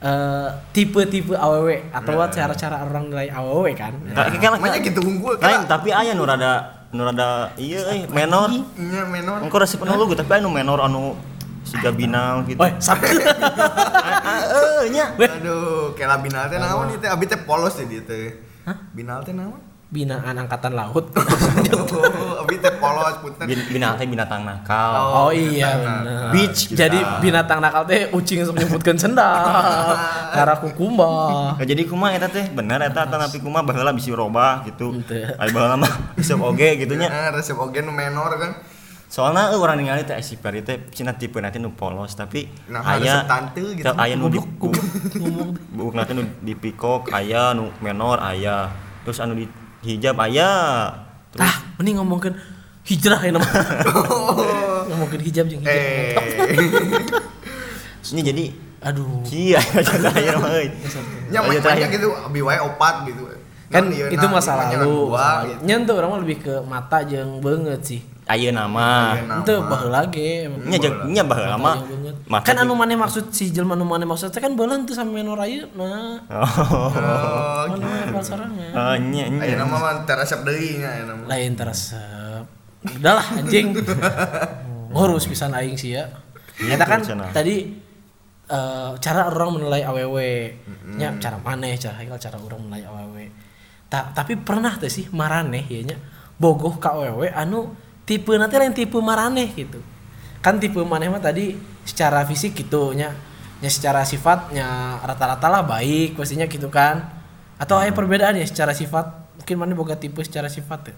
[0.00, 5.76] eh, tipe-tipe aww atau cara-cara orang nilai aww kan Tapi kan gitu unggul lain kan.
[5.76, 8.50] tapi aya nu rada nu rada iya euy menor.
[8.74, 9.46] Nya menor.
[9.46, 11.14] Engko resep anu lugu tapi anu menor anu
[11.62, 12.58] siga binal gitu.
[12.58, 13.14] Woi, sabtu.
[14.26, 15.14] Heeh nya.
[15.14, 17.06] Aduh, kayak binal teh naon ieu teh?
[17.06, 18.34] Abi teh polos ya dia teh.
[18.90, 19.69] Binal teh naon?
[19.90, 21.10] Binaan angkatan laut.
[22.40, 23.46] Oh, teh polos punten.
[23.46, 25.26] Bin, binal teh binatang nakal.
[25.26, 26.28] Oh iya benar.
[26.34, 29.44] Beach Jadi binatang nakal teh ucing sok nyebutkeun sendal.
[30.36, 31.08] Kara kukumba.
[31.56, 34.98] Nah, jadi kumaha eta teh bener eta tapi kumaha baheula bisi robah gitu.
[35.38, 37.08] Ai baheula mah resep oge gitu nya.
[37.08, 38.50] Nah, resep oge nu menor kan.
[39.10, 43.26] Soalnya orang ningali teh si Peri teh cina tipe nanti nu polos tapi Nah, aya
[43.26, 43.90] tante gitu.
[43.94, 48.70] aya nu di Ngomong buk nanti nu di pikok aya nu menor aya
[49.02, 49.46] terus anu di
[49.80, 50.50] hijab aya
[51.32, 52.36] terus ah, mending ngomongkeun
[52.84, 53.48] hijrah ya nama.
[54.90, 55.76] ngomongkeun hijab jeung hijab.
[55.76, 56.58] Eh,
[58.12, 58.44] ini jadi
[58.80, 59.20] Aduh.
[59.28, 60.68] iya jangan aya mah euy.
[61.28, 62.00] nya terakhir.
[62.00, 63.28] gitu abi wae opat gitu.
[63.70, 65.14] Kan Nah, ieu itu nah, masa lalu.
[65.14, 65.14] gitu.
[65.62, 68.02] Nyen tuh orang lebih ke mata jeung beungeut sih.
[68.26, 69.36] Aya nama Ayeuna.
[69.42, 71.76] Itu baheula ge nya jeung nya baheula mah
[72.30, 75.18] Mata Kan anu maneh maksud si jelema anu maneh maksud teh kan beuleun tuh sama
[75.18, 76.22] menor ayeuna.
[76.30, 76.46] oh
[76.94, 78.14] Oh, Mana gitu.
[78.14, 78.70] pasarannya?
[78.70, 79.40] Oh, nya nya.
[79.42, 82.46] Ayeuna mah resep deui nya ayeuna lain teresep
[82.86, 83.74] udahlah anjing.
[84.94, 86.06] Ngurus pisan aing sih ya.
[86.62, 87.02] Iya, Eta kan
[87.34, 87.66] tadi
[88.46, 90.14] eh, cara orang menilai aww
[90.94, 93.10] nya cara maneh cara Haikal cara orang menilai aww
[93.90, 95.96] Ta- tapi pernah tuh sih maraneh ya nya
[96.38, 97.74] bogoh ka aww anu
[98.06, 99.82] tipe nanti lain tipe maraneh gitu.
[100.38, 101.58] Kan tipe maneh mah tadi
[101.90, 103.10] secara fisik gitu nya
[103.58, 107.10] nya secara sifatnya rata-rata lah baik pastinya gitu kan
[107.58, 110.96] atau ada perbedaan ya secara sifat mungkin mana boga tipe secara sifat ya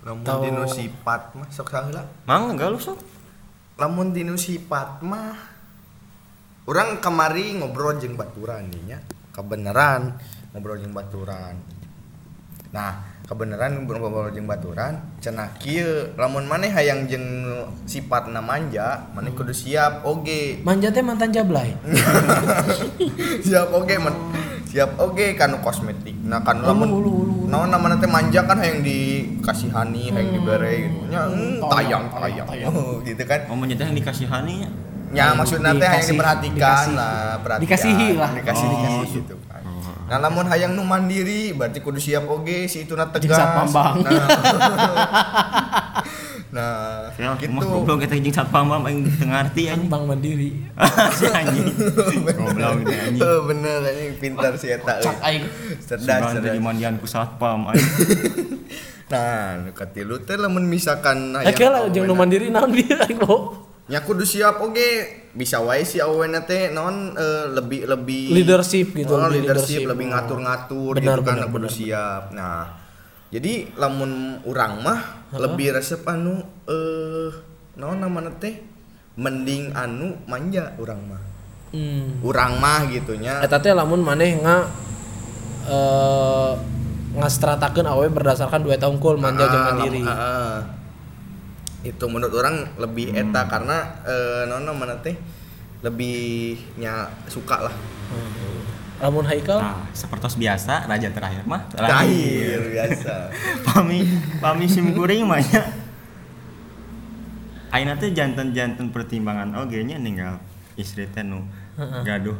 [0.00, 0.40] Lamun Tau.
[0.40, 2.04] dinu sifat mah sok saheula.
[2.24, 2.98] mang enggak lu sok
[3.80, 5.60] Lamun dinu sifat mah
[6.70, 8.98] Orang kemari ngobrol jeung baturan nih nya.
[9.34, 10.14] Kebeneran
[10.54, 11.58] ngobrol jeung baturan.
[12.70, 17.22] Nah, kebeneran ngobrol jeung baturan cenah kieu lamun maneh hayang jeung
[17.86, 20.58] sifatna manja, maneh kudu siap oge.
[20.66, 21.70] manja teh mantan jablay
[23.46, 24.14] siap oge man.
[24.66, 26.14] Siap oge kanu kosmetik.
[26.22, 27.02] Nah, kan lamun
[27.50, 31.10] naon namanya teh manja kan hayang dikasihani, hayang dibere gitu.
[31.10, 32.70] Nya hmm, tayang Tayang, tayang.
[33.02, 33.50] gitu kan.
[33.50, 34.56] mau menjadi yang dikasihani
[35.10, 36.94] Ya maksudnya teh hayang Dikasih- diperhatikan dikasih.
[36.94, 37.62] lah, perhatian.
[37.66, 38.30] Dikasihi lah.
[38.30, 39.02] Dikasihi Oh.
[39.10, 39.49] gitu kan.
[40.10, 43.22] Nah, lamun hayang nu mandiri berarti kudu siap oge si itu tegas.
[43.22, 43.94] Jeung satpam bank.
[44.02, 44.26] Nah.
[46.56, 49.86] nah Ya, gitu goblok kita jeung satpam mah aing teu ngarti anjing.
[49.92, 50.50] Bank Mandiri.
[51.38, 51.68] anjing.
[52.26, 53.22] Goblok gitu anjing.
[53.22, 55.26] Eh, bener anjing pintar si eta Cak euy.
[55.28, 55.44] aing.
[55.84, 57.86] cerdas cerdas jadi mandian ku satpam anjing.
[59.12, 63.20] nah nu katilu teh lamun misalkan Eh lah jeung nu Mandiri naon bieu aing
[63.90, 64.90] nya kudu siap oge
[65.30, 69.90] bisa wae si awena teh naon eh, lebih lebih Leadership gitu, oh, lebih leadership, leadership.
[69.90, 72.60] lebih ngatur-ngatur Benar, gitu kan benar, kudu benar, siap nah
[73.28, 75.00] jadi lamun urang mah
[75.32, 77.30] lebih resep anu eh
[77.74, 78.58] naon namanya teh
[79.14, 81.22] mending anu manja urang mah
[81.70, 82.18] Hmm.
[82.26, 84.66] urang mah gitunya Eta teh lamun maneh nga
[85.66, 86.52] eh
[87.10, 90.02] ngastratakeun awe berdasarkan dua tahun kul manja jeung Ah, mandiri.
[90.02, 90.58] ah.
[91.80, 93.32] Itu menurut orang lebih Hmm.
[93.32, 95.16] eta karena eh naon namanya teh
[95.80, 97.74] lebihnya suka lah.
[99.00, 99.64] Lamun Haikal?
[99.64, 103.32] Nah, seperti biasa raja terakhir mah terakhir biasa.
[103.66, 104.04] Pami
[104.44, 105.40] pami sim kuring mah
[107.72, 110.36] Aina teh jantan-jantan pertimbangan oge nya ninggal
[110.76, 111.48] istri teh nu
[112.04, 112.36] gaduh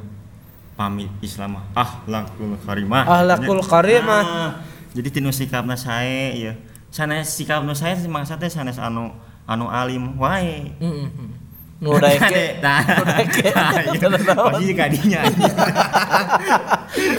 [0.76, 1.64] pamit Islam mah.
[1.72, 3.04] Ahlakul karimah.
[3.08, 4.20] Akhlakul karimah.
[4.20, 4.50] Ah,
[4.92, 6.52] jadi tinu sikapna sae ya
[6.90, 9.14] sanes sikapna sae mangsa teh sanes anu
[9.50, 11.08] anu alim wae Heeh.
[11.80, 12.60] Nu daeke.
[12.60, 13.48] Nu daeke.
[13.48, 14.04] iya.
[14.04, 15.20] Pasti kadinya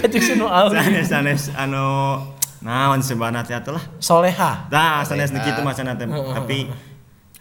[0.06, 0.78] Cek sinu alim.
[0.78, 2.22] sanes sanes anu
[2.62, 4.70] naon sebenarnya teh atuh lah Soleha.
[4.70, 6.70] Nah, sanes kitu teh tapi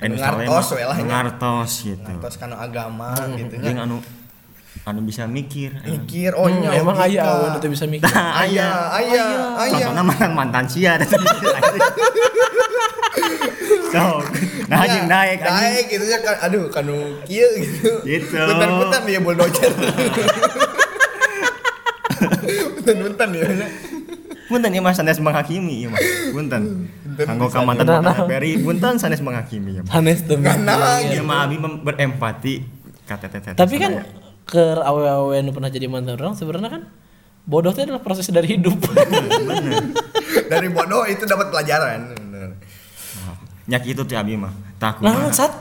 [0.00, 2.09] anu Ngartos we lah mah ngartos gitu.
[2.24, 4.00] terus kan agama gitu nya anu
[4.88, 5.76] anu bisa mikir.
[5.85, 7.20] mikir oh Hmm, nya emang logika.
[7.20, 8.09] aya awe teh bisa mikir.
[8.09, 9.24] aya aya
[9.61, 11.05] aya Contohnya mantan sia ada
[13.90, 14.22] So,
[14.70, 15.50] nah Aya, jeung naik anjing.
[15.66, 16.94] naik gitu nya kan aduh kanu
[17.26, 18.38] kieu gitu Gitu.
[18.38, 19.72] bentar-bentar dia bulldozer
[22.79, 23.44] bentar-bentar dia
[24.50, 26.03] Punten ieu mah sanes menghakimi ieu mah.
[26.35, 26.90] Punten.
[27.22, 27.87] Kanggo ka mantan.
[28.26, 29.94] Peri, punten sanes menghakimi ieu mah.
[29.94, 32.66] Hanes teu Karena Ieu mah abi berempati
[33.07, 33.55] ka teteh-teteh.
[33.55, 34.03] Tapi kan
[34.42, 36.83] ke awe-awe nu pernah jadi mantan orang sebenarnya kan
[37.46, 38.74] bodoh itu adalah proses dari hidup.
[40.50, 42.19] dari bodoh itu dapat pelajaran
[43.70, 43.78] Bener.
[43.78, 44.50] nyak itu teh abi mah.
[44.83, 45.06] Takut.
[45.06, 45.54] nah, sat.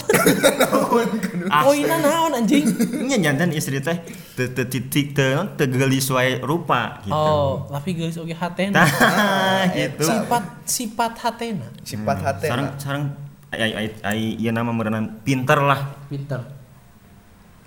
[1.62, 2.66] Poinna naon anjing?
[3.06, 4.02] Nya jantan istri teh
[4.34, 7.14] teu teu titik teu geulis wae rupa gitu.
[7.14, 8.82] Oh, tapi geus oge hatena.
[8.90, 10.10] Tah gitu.
[10.10, 11.68] Sifat sifat hatena.
[11.86, 13.04] sifat hati Sarang sarang
[13.54, 16.59] ai ai ai ieu nama meureunan pinter lah, Pinter.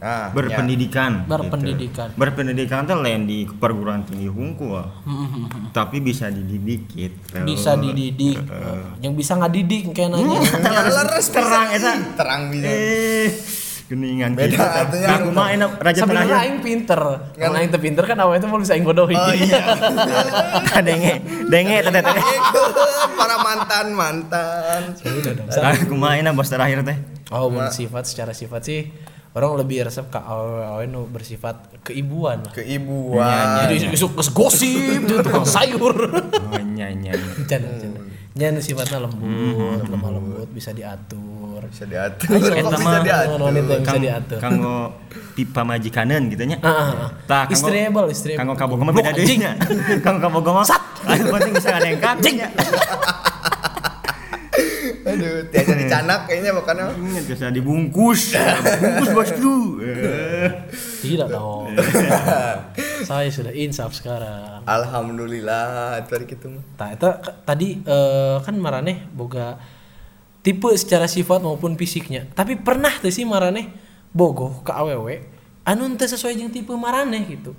[0.02, 1.22] Nah berpendidikan.
[1.24, 2.10] Berpendidikan.
[2.10, 2.18] Gitu.
[2.18, 4.82] Berpendidikan teh lain di perguruan tinggi hungkul.
[5.70, 7.38] Tapi bisa dididik gitu.
[7.40, 8.34] Bisa dididik.
[8.98, 10.42] Yang bisa ngadidik kayak nanya.
[10.42, 11.78] ya, leres terang bisa.
[11.78, 11.92] eta.
[12.12, 13.28] terang bisa Eh,
[13.84, 14.66] geningan Beda, kita.
[14.82, 16.48] artinya Aku mah enak raja Sebenarnya terakhir.
[16.48, 17.00] aing pinter.
[17.36, 19.14] Karena aing pinter kan awe itu mau bisa aing bodohi.
[19.14, 19.62] oh iya
[20.86, 21.12] denge,
[21.46, 22.24] denge teteh teteh.
[23.14, 24.82] para mantan mantan
[25.76, 26.98] Aku mah enak bos terakhir teh.
[27.30, 28.80] Oh, mun sifat secara sifat sih
[29.32, 32.52] orang lebih resep ke awe-awe nu bersifat keibuan lah.
[32.52, 35.96] keibuan Jadi isuk geus gosip jadi tukang sayur.
[35.96, 37.16] Oh nyanyi.
[37.48, 37.92] Can, can.
[38.32, 41.60] Nya nu sifatnya lembut, lemah lembut bisa diatur.
[41.62, 44.38] bisa diatur Ayo, bisa mah diatur wanita yang bisa diatur.
[44.40, 44.76] Kanggo
[45.32, 46.56] pipa majikaneun gitu nya.
[46.60, 47.10] Ah, ah, ah.
[47.24, 48.36] Tah, kanggo- Istriable, istriable.
[48.36, 49.56] Kanggo kabogo mah beda deui nya.
[50.04, 50.82] Kanggo kabogo mah sat.
[51.08, 52.48] Anu penting bisa ngadengkap nya.
[55.12, 58.32] aduh tiada dicanak kayaknya makanya Ingat bisa dibungkus.
[58.80, 59.56] Bungkus bosku.
[59.84, 60.48] Eh.
[61.02, 61.76] Tidak dong.
[63.08, 64.62] Saya sudah insaf sekarang.
[64.64, 69.58] alhamdulillah itu hari gitu mah Tah eta k- tadi eh, kan maraneh boga
[70.40, 72.30] tipe secara sifat maupun fisiknya.
[72.32, 73.68] Tapi pernah tuh sih maraneh
[74.10, 75.26] bogoh ke awewe
[75.62, 77.54] anu teu sesuai jeung tipe maraneh gitu.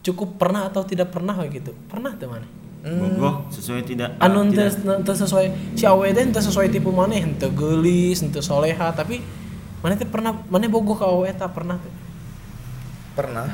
[0.00, 1.76] Cukup pernah atau tidak pernah gitu.
[1.88, 2.48] Pernah tuh maneh.
[2.78, 4.70] Bogoh sesuai tidak Anu tidak.
[5.02, 9.18] teu sesuai si awewe teh teu sesuai tipe maneh, teu geulis, teu soleha, tapi
[9.78, 11.90] maneh teh pernah maneh bogoh ke awewe eta pernah teh.
[13.14, 13.50] pernah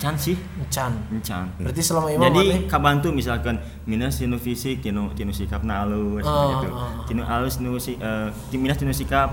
[0.00, 0.32] Can sih.
[0.56, 0.96] Encan.
[1.12, 1.52] Encan.
[1.60, 6.68] Berarti selama ini Jadi kabantu misalkan minus tinu fisik tinu tinu sikapna halus Ah, gitu.
[6.72, 7.04] ah.
[7.04, 9.28] Tinu halus nu si eh minus tinu sikap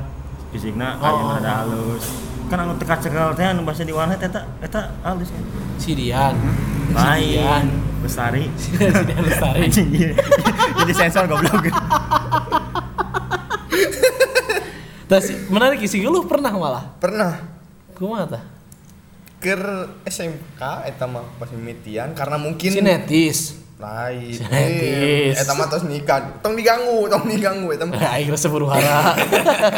[0.52, 2.04] fisikna Oh, oh, ada halus.
[2.52, 5.40] Kan anu teka cekel teh anu bahasa di warnet eta eta halus kan.
[5.80, 6.36] si Dian.
[6.36, 7.30] Si Lain.
[7.30, 7.66] Dian.
[8.02, 8.44] Bestari.
[8.58, 9.70] Si Dian Lestari.
[9.70, 10.12] Anjing iya.
[10.82, 11.70] Jadi sensor goblok.
[15.08, 16.84] Tas menarik sih lu pernah malah.
[17.00, 17.40] pernah
[17.96, 18.44] Kumaha tah?
[19.38, 19.62] ker
[20.02, 23.62] SMK eta mah pas mimitian karena mungkin Sinetis.
[23.78, 25.38] lain Sinetis.
[25.38, 29.14] Eta mah tos nikah tong diganggu tong diganggu eta mah Aing rasa buru hara.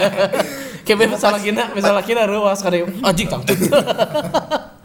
[0.88, 3.60] Kayak misalnya kina, misalnya kina ruas kare anjing tangkut.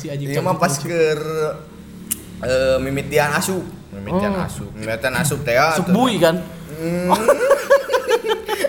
[0.00, 0.88] Makasih anjing Iya mah pas tangkut.
[0.88, 1.20] ker
[2.40, 5.92] eh, mimitian asup mimitian asup mimitian asup teh ah, Sup tuh.
[5.92, 6.36] bui kan.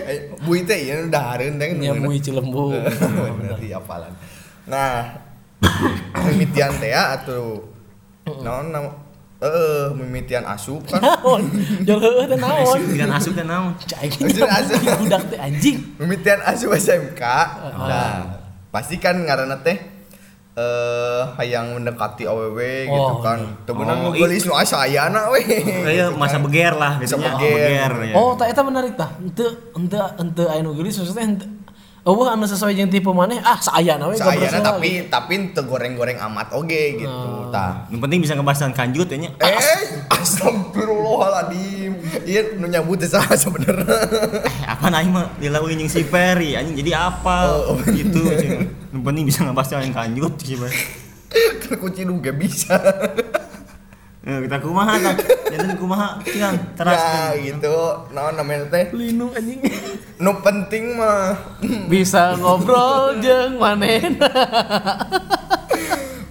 [0.02, 2.74] Eh, nyabui teh ya udah hareun teh nyambui cilembu.
[3.38, 4.12] Bener di apalan.
[4.66, 5.08] Nah
[6.26, 7.64] mimitian teh ya atau
[8.42, 8.92] naon naon?
[9.40, 11.00] Eh mimitian asup kan?
[11.02, 11.42] Naon?
[11.82, 12.78] Jol heueuh teh naon?
[12.84, 13.72] Dengan asup teh naon?
[13.90, 14.78] cai Maksud asup.
[15.00, 15.78] budak teh anjing.
[15.96, 17.22] Mimitian asup SMK
[17.72, 19.78] nah pasti kan ngaranna teh
[20.52, 25.40] eh hayang mendekati aww gitu Oh, kan teu beunang Oh, ngeulis nu asa ayana we
[25.40, 27.40] Kayak masa beger lah Masa biasanya.
[27.40, 27.92] beger.
[28.04, 28.14] ya.
[28.14, 31.48] oh tak eta menarik tah henteu henteu henteu aya nu geulis maksudnya henteu
[32.02, 36.18] eueuh anu sesuai jeung tipe maneh ah saayana we Sayana goblok tapi tapi teu goreng-goreng
[36.18, 37.46] amat oge gitu.
[37.54, 37.86] Tah.
[37.94, 39.30] Yang penting bisa ngebahasan kanjut ya nya.
[39.38, 41.94] Eh, astagfirullahaladzim.
[42.26, 43.86] Iya, nu nyambut teh saha sebenarnya.
[43.86, 47.86] Eh, apa aing mah dilawan jeung si Ferry anjing jadi apa Oh, oh.
[47.86, 48.18] gitu.
[48.90, 50.82] Yang penting bisa ngebahasan yang kanjut sih Ferry.
[51.62, 52.82] Kan kunci nu gak bisa.
[54.22, 55.18] Eh, kita kumaha kan?
[55.50, 56.94] Jadi kumaha tinggal teras.
[56.94, 57.74] Ya gitu.
[58.14, 58.94] Naon namanya teh?
[58.94, 59.58] linu anjing
[60.22, 61.34] Nu penting mah
[61.90, 64.30] bisa ngobrol jeung manehna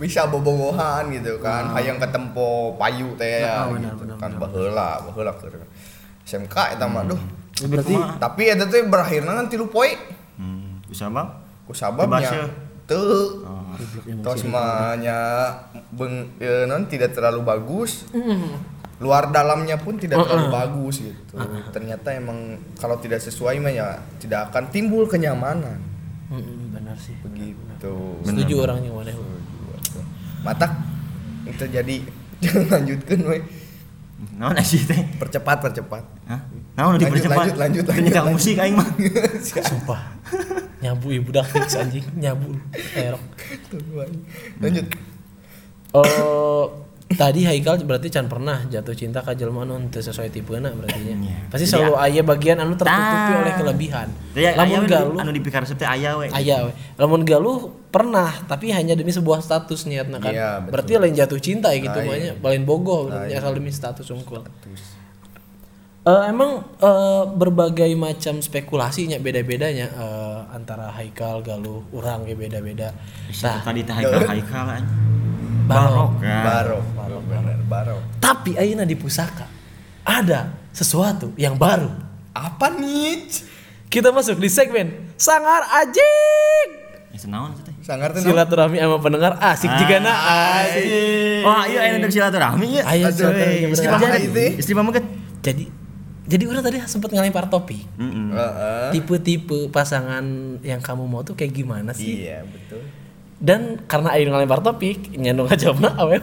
[0.01, 1.75] bisa bobogohan gitu kan.
[1.77, 3.67] Hayang ketempo payu teh ya.
[3.67, 4.41] Ah, benar, gitu benar, kan benar.
[4.49, 5.61] baheula, baheula keur
[6.25, 7.21] SMK eta mah duh.
[7.67, 9.93] berarti Tapi eta teh berakhirna kan tilu poe.
[10.39, 11.27] Hmm, bisa bang?
[11.69, 12.45] Ku sababnya Dibahasnya.
[12.89, 13.60] teu Oh.
[14.25, 15.19] Tos mahnya
[15.91, 18.05] beng eh, non tidak terlalu bagus.
[19.01, 21.35] Luar dalamnya pun tidak terlalu bagus gitu.
[21.73, 23.87] Ternyata emang kalau tidak sesuai mah ya
[24.21, 25.81] tidak akan timbul kenyamanan.
[26.69, 27.17] Benar sih.
[27.25, 27.93] Begitu.
[28.21, 29.15] Setuju orangnya maneh
[30.41, 30.71] matak
[31.45, 31.95] itu jadi
[32.73, 33.39] lanjutkan we
[34.37, 35.01] Naon sih teh?
[35.17, 36.41] percepat percepat Hah?
[36.79, 37.35] Naon Lanjut, dipercepat?
[37.35, 38.31] lanjut, lanjut, lanjut, lanjut.
[38.31, 38.87] musik aing mah.
[39.71, 40.01] sumpah
[40.81, 42.57] nyabu ibu dak fix anjing nyabu
[42.97, 43.21] erok
[44.63, 44.87] lanjut
[45.91, 46.87] Oh,
[47.19, 51.19] tadi Haikal berarti can pernah jatuh cinta ka jelema anu teu sesuai tipena berarti nya.
[51.19, 51.37] Iya.
[51.51, 53.43] Pasti selalu aya bagian anu tertutupi Tah.
[53.43, 54.07] oleh kelebihan.
[54.31, 56.31] Ya, Lamun galuh anu dipikir teh aya we.
[56.31, 56.71] aya we.
[56.95, 60.31] Lamun galuh pernah tapi hanya demi sebuah status niatna kan.
[60.31, 64.47] Iya, berarti lain jatuh cinta ya gitu banyak, lain bogoh asal demi status unggul.
[66.01, 72.89] Eh, emang eh, berbagai macam spekulasinya beda-bedanya eh, antara Haikal, Galuh, urang ge beda-beda.
[73.45, 74.65] Nah, Tadi teh haikal haikal.
[75.69, 76.17] Barok.
[76.17, 76.41] kan.
[76.43, 79.45] barok barok bener barok Tapi ayeuna di pusaka
[80.01, 81.87] ada sesuatu yang baru.
[82.33, 83.29] apa nih
[83.85, 85.69] Kita masuk di segmen Sangar.
[85.85, 86.09] Ya
[87.13, 87.75] senaon teh?
[87.85, 90.13] sangar tuh Silaturahmi sama pendengar asik juga na
[90.65, 91.45] asik.
[91.45, 92.83] Wah, iya aya untuk silaturahmi ya.
[92.89, 94.07] Ayo Aduh, silaturahmi istri mama.
[94.57, 95.03] Istri mama kan?
[95.45, 95.65] Jadi
[96.23, 97.81] jadi orang tadi sempat ngelempar topik.
[97.95, 98.29] Heeh.
[98.29, 98.87] Heeh.
[98.91, 100.21] Tipe-tipe pasangan
[100.61, 102.23] yang kamu mau tuh kayak gimana sih?
[102.23, 102.81] iya betul
[103.37, 106.21] Dan karena Ayu ngelempar topik, nyandung jawabna awewe.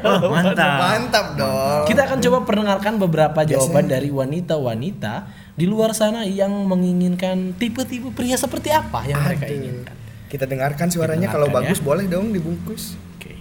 [0.00, 0.78] Oh, mantap.
[0.78, 7.58] mantap dong Kita akan coba perdengarkan beberapa jawaban dari wanita-wanita di luar sana yang menginginkan
[7.58, 9.58] tipe-tipe pria seperti apa yang mereka Aduh.
[9.58, 9.94] inginkan.
[10.26, 11.84] Kita dengarkan suaranya Kita kalau bagus ya.
[11.84, 12.94] boleh dong dibungkus.
[13.12, 13.34] Oke.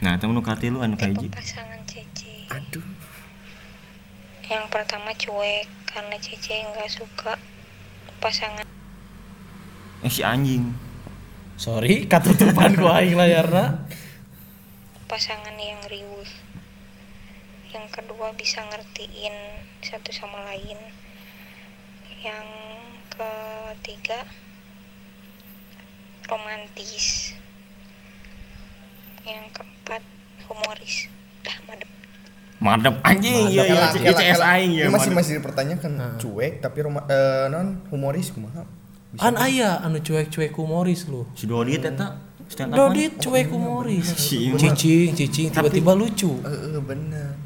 [0.00, 1.30] Nah, temen nu kati lu anu kahiji.
[1.30, 1.78] pasangan.
[4.44, 7.40] Yang pertama cuek karena Cece nggak suka
[8.20, 8.66] pasangan.
[10.04, 10.68] Eh si anjing.
[11.56, 13.86] Sorry, katutupan ku aing layarna.
[15.08, 16.28] pasangan yang riuh.
[17.70, 19.36] Yang kedua bisa ngertiin
[19.80, 20.76] satu sama lain.
[22.20, 22.48] Yang
[23.14, 24.26] ketiga
[26.26, 27.38] romantis.
[29.22, 30.02] Yang keempat
[30.50, 31.06] humoris.
[31.46, 31.93] Dah madep
[32.64, 34.84] Madep anjing iya iya Kela- kela- CS kela- aing ya.
[34.88, 35.16] Masih madep.
[35.20, 38.64] masih dipertanyakan cuek tapi roma, eh, non humoris kumaha?
[39.14, 41.28] Kan aya anu cuek-cuek humoris lu.
[41.36, 42.88] Si Dodit eta stand up.
[42.88, 44.08] Dodit cuek humoris.
[44.16, 44.56] Si Ima.
[44.56, 46.40] Cicing, cicing tiba-tiba lucu.
[46.40, 47.36] Eh, eh, bener.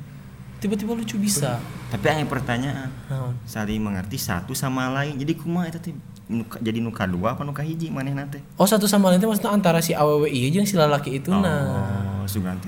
[0.59, 1.59] Tiba-tiba lucu bisa.
[1.89, 2.91] Tapi aya pertanyaan.
[3.07, 3.35] Naon?
[3.43, 5.15] Saling mengerti satu sama lain.
[5.15, 5.95] Jadi kumaha eta teh?
[6.27, 8.39] Nu- Jadi nu kadua apa nu kahiji manehna teh?
[8.55, 12.21] Oh satu sama lain teh maksudnya antara si awewe ieu jeung si lalaki itu nah.
[12.21, 12.59] Oh, sugan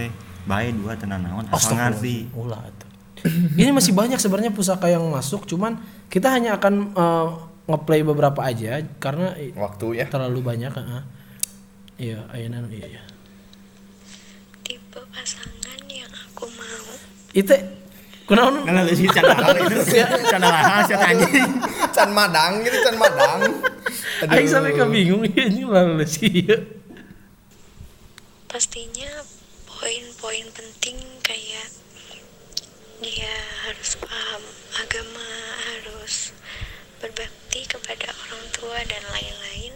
[0.49, 2.31] bae dua tenan naon asal ngarti.
[2.37, 2.61] Ulah.
[3.61, 5.77] Ini masih banyak sebenarnya pusaka yang masuk, cuman
[6.09, 7.29] kita hanya akan eh,
[7.69, 10.07] ngeplay beberapa aja karena Waktu ya.
[10.09, 10.73] terlalu banyak.
[10.73, 11.03] heeh.
[12.01, 13.03] Iya, ayeuna iya iya.
[14.65, 16.97] tipe pasangan yang aku mau
[17.37, 17.53] Itu
[18.25, 18.65] kunaon?
[18.65, 19.37] Kan ada si canda
[20.33, 21.51] canda rahas ya anjing.
[21.93, 23.41] Can madang gitu, can madang.
[24.33, 26.49] Aing sampai kebingung ya ini lalu sih.
[28.51, 29.11] pastinya
[30.21, 31.73] poin-poin penting kayak
[33.01, 34.45] dia harus paham
[34.77, 35.25] agama
[35.65, 36.37] harus
[37.01, 39.73] berbakti kepada orang tua dan lain-lain.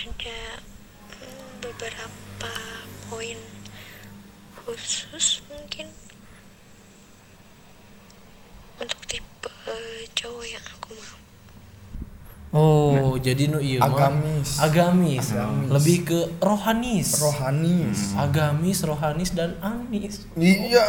[0.00, 0.64] Ada
[1.20, 2.52] mm, beberapa
[3.12, 3.36] poin
[4.64, 5.92] khusus mungkin
[8.80, 9.52] untuk tipe
[10.16, 11.25] cowok yang aku mau
[12.48, 14.56] Oh, jadi nu iya mah Agamis.
[14.56, 15.26] agamis.
[15.68, 17.18] Lebih ke rohanis.
[17.18, 20.24] rohanis Agamis, rohanis dan anis.
[20.34, 20.86] iya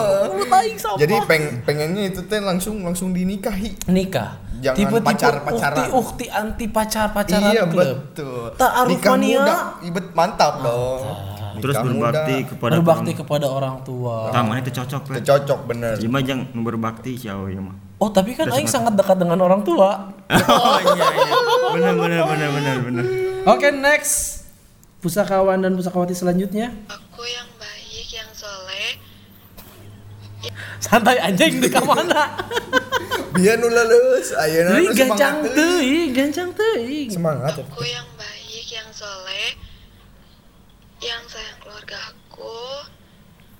[1.00, 4.40] jadi peng pengennya itu teh langsung langsung dinikahi nikah.
[4.60, 5.76] Jangan Tipe-tipe pacar-pacaran.
[5.80, 8.12] ukti ukti anti pacar pacaran iya klub.
[8.12, 9.44] betul Ta'aruf nikah mania.
[9.80, 11.00] ibet mantap dong
[11.60, 11.96] terus berbakti
[12.36, 12.48] muda.
[12.48, 14.32] kepada Berbakti kepada orang tua.
[14.32, 18.32] Nah, mana itu cocok Itu cocok bener mah jangan berbakti jauh ya mah Oh, tapi
[18.32, 20.08] kan aing sangat dekat dengan orang tua.
[20.32, 21.36] oh iya iya
[21.76, 23.04] benar benar benar benar benar
[23.44, 24.44] Oke, next.
[25.00, 26.72] Pusakawan dan pusakawati selanjutnya.
[26.88, 29.00] Aku yang baik, yang soleh,
[30.80, 32.36] Santai anjing di mana?
[33.30, 37.08] biar nu lulus ayeuna Ini nu gancang semangat teuing, gancang teuing.
[37.08, 39.48] semangat ya aku yang baik, yang soleh,
[41.00, 41.49] yang aku,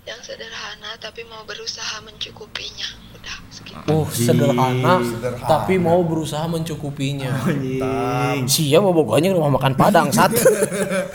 [0.08, 2.88] yang sederhana tapi mau berusaha mencukupinya.
[3.16, 3.84] Udah segitu.
[3.92, 5.46] Oh, sederhana, Sederhana.
[5.46, 7.30] tapi mau berusaha mencukupinya.
[7.44, 10.40] anjing Sia mau boganya rumah makan Padang satu.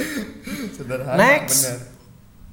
[0.78, 1.66] sederhana Next.
[1.66, 1.94] bener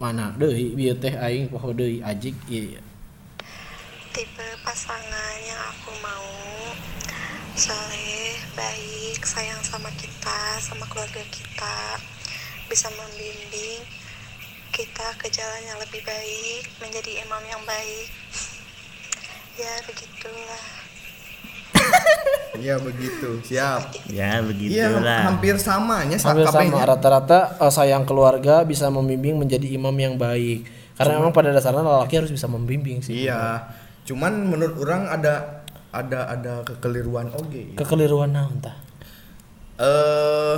[0.03, 2.81] Mana deui bieu teh aing poho deui ajik ieu.
[4.11, 6.27] Tipe pasangan yang aku mau
[7.55, 12.03] soleh, baik, sayang sama kita, sama keluarga kita,
[12.67, 13.87] bisa membimbing
[14.73, 18.09] kita ke jalan yang lebih baik, menjadi imam yang baik.
[19.53, 20.65] Ya begitulah.
[22.57, 28.89] iya begitu siap ya iya begitulah hampir samanya Hampir sama rata-rata eh, sayang keluarga bisa
[28.89, 30.65] membimbing menjadi imam yang baik.
[30.97, 33.29] Karena memang pada dasarnya lelaki harus bisa membimbing sih.
[33.29, 33.61] iya
[34.09, 35.61] cuman menurut orang ada
[35.93, 38.77] ada ada kekeliruan oge Kekeliruan naon tah?
[39.77, 40.57] eh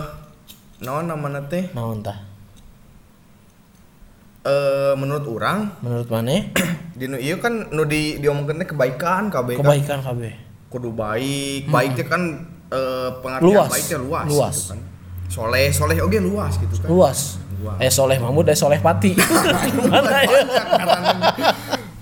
[0.87, 2.15] naon namanya teh Naon tah?
[4.45, 6.37] Eh menurut orang Menurut mana?
[6.99, 10.33] di nu ieu kan nu di diomongkeun teh kebaikan kabeh kan Kebaikan kabeh.
[10.69, 12.23] kudu baik baik teh kan
[12.69, 13.57] eh pengertian Hmm.
[13.57, 13.71] Luas.
[13.71, 14.55] baiknya luas, Luas.
[14.55, 14.81] gitu kan
[15.27, 17.41] soleh soleh oge luas gitu kan Luas.
[17.57, 17.79] Luas.
[17.81, 19.17] Eh soleh Mahmud, eh soleh Pati.
[19.17, 20.41] Gimana ya?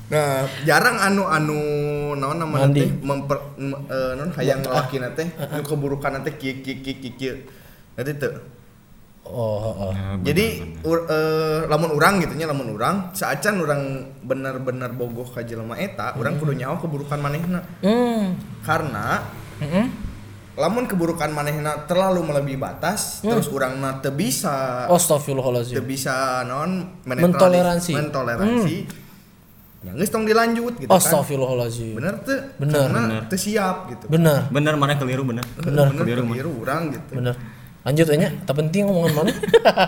[0.09, 0.33] Nah
[0.63, 1.59] jarang anu anu
[2.13, 2.83] naon namanya Mandi.
[2.83, 6.21] teh memper em- eh, naon hayang laki teh nu keburukan
[6.61, 7.35] kieu kieu kieu kieu
[7.93, 8.33] nanti teu
[9.23, 9.93] Oh, oh, oh.
[9.93, 10.83] Ya, benar, jadi benar.
[10.85, 13.83] ur- eh, lamun urang gitu nya lamun urang saacan urang
[14.21, 17.63] bener-bener bogoh ka jelema eta urang kudu nyawa keburukan manehna.
[17.81, 18.35] Hmm.
[18.61, 19.23] karena
[19.59, 19.87] Mm-mm.
[20.53, 24.99] lamun keburukan manehna terlalu melebihi batas terus urang mah teu bisa Oh,
[25.73, 27.93] teu bisa non Mentoleransi.
[27.95, 28.77] mentoleransi.
[29.83, 31.09] Ya geus tong dilanjut gitu Oh, kan
[31.95, 32.87] bener tuh Bener.
[32.87, 34.05] karena teu siap gitu.
[34.07, 37.17] Bener, benar mana keliru benar bener, bener Keliru, keliru urang gitu.
[37.17, 37.35] Bener.
[37.83, 39.33] Lanjut aja, tak penting omongan mana.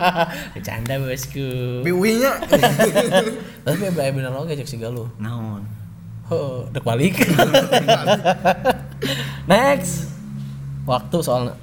[0.55, 1.47] Bercanda bosku.
[1.87, 2.43] biuinya
[3.65, 5.07] Tapi bener bener oke cek si galuh.
[5.23, 5.63] naon
[6.27, 7.15] Oh, dek balik.
[9.51, 10.11] Next.
[10.91, 11.55] Waktu soalnya.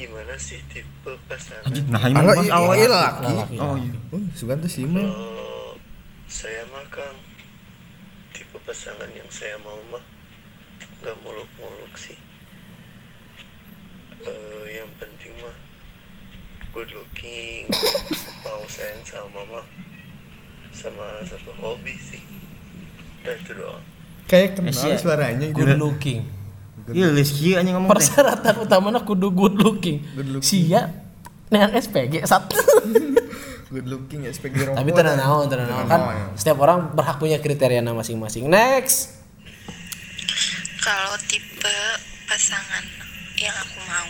[0.00, 3.36] gimana sih tipe pasangan nah ini iya, awal iya, laki.
[3.36, 3.56] Laki.
[3.60, 5.04] oh iya uh, sugan tuh sih mah
[6.24, 7.20] saya mah kang
[8.32, 10.00] tipe pasangan yang saya mau mah
[11.04, 12.16] nggak muluk-muluk sih
[14.20, 15.56] Eh, yang penting mah
[16.70, 17.64] good looking
[18.44, 19.60] mau sayang sama mama
[20.70, 22.20] sama satu hobi sih
[23.20, 23.82] udah itu doang
[24.24, 24.94] kayak kenal Asia.
[24.94, 26.20] suaranya gitu Good looking.
[26.92, 30.04] iya kieu anjing ngomong Persyaratan utamanya kudu good looking.
[30.14, 30.46] Good looking.
[30.68, 30.90] Sia
[31.50, 32.54] nean SPG satu.
[33.74, 36.00] good looking ya di rokok Tapi tenang naon, tenang naon kan.
[36.02, 36.24] ya.
[36.34, 38.46] Setiap orang berhak punya kriteria masing-masing.
[38.46, 39.18] Next.
[40.78, 41.76] Kalau tipe
[42.26, 42.84] pasangan
[43.40, 44.04] yang aku mau,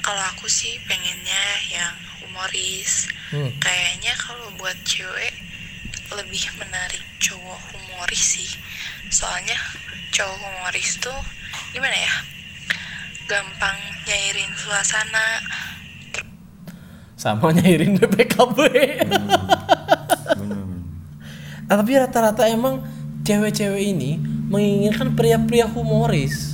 [0.00, 1.92] kalau aku sih pengennya yang
[2.24, 3.12] humoris.
[3.28, 3.52] Hmm.
[3.60, 5.36] Kayaknya kalau buat cewek
[6.16, 8.50] lebih menarik cowok humoris sih.
[9.12, 9.56] Soalnya
[10.16, 11.20] cowok humoris tuh
[11.76, 12.14] gimana ya?
[13.28, 13.76] Gampang
[14.08, 15.44] nyairin suasana,
[17.20, 18.58] Sama nyairin BPKB.
[20.32, 20.64] bener
[21.68, 22.80] Ah, tapi rata-rata emang
[23.28, 24.16] cewek-cewek ini
[24.48, 26.47] menginginkan pria-pria humoris.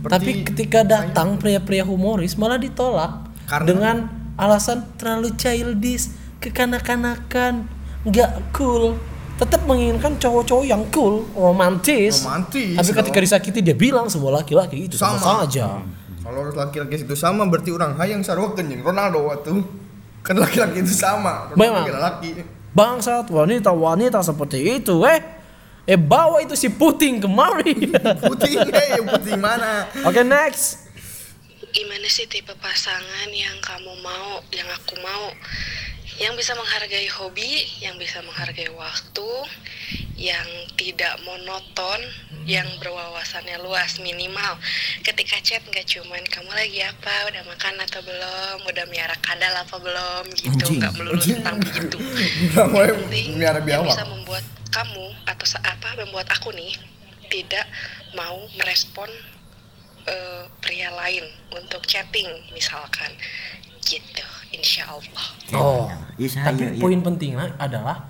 [0.00, 3.96] Seperti- tapi ketika datang pria-pria humoris malah ditolak Karena- dengan
[4.34, 6.08] alasan terlalu childish,
[6.40, 7.68] kekanak-kanakan,
[8.02, 8.96] nggak cool.
[9.36, 12.24] Tetap menginginkan cowok-cowok yang cool, romantis.
[12.24, 15.44] Romantis, Tapi ketika disakiti dia bilang semua laki-laki itu sama, Sama.
[15.44, 15.80] saja.
[16.20, 19.64] kalau laki-laki itu sama berarti orang hayang sarwakeun jeung Ronaldo waktu
[20.20, 21.84] kan laki-laki itu sama Memang.
[21.84, 22.28] Ronaldo laki
[22.70, 25.39] Bangsat wanita-wanita seperti itu, eh.
[25.88, 27.74] Eh bawa itu si Puting kemari.
[28.28, 30.90] putih eh putih mana Oke, next.
[31.70, 35.30] gimana sih tipe pasangan yang kamu mau, yang aku mau,
[36.18, 39.30] yang bisa menghargai hobi, yang bisa menghargai waktu,
[40.18, 42.00] yang tidak monoton,
[42.42, 44.58] yang berwawasannya luas minimal.
[45.06, 49.76] Ketika chat nggak cuman kamu lagi apa, udah makan atau belum, udah miara kadal apa
[49.78, 51.96] belum, gitu, nggak melulu tentang begitu.
[52.50, 53.38] Yang penting
[53.86, 56.72] bisa membuat kamu atau apa membuat aku nih
[57.30, 57.66] tidak
[58.14, 59.10] mau merespon
[60.06, 63.10] eh, pria lain untuk chatting misalkan
[63.84, 65.90] gitu insya Allah Oh.
[66.14, 66.78] Iya, saya, Tapi iya.
[66.78, 68.06] poin pentingnya adalah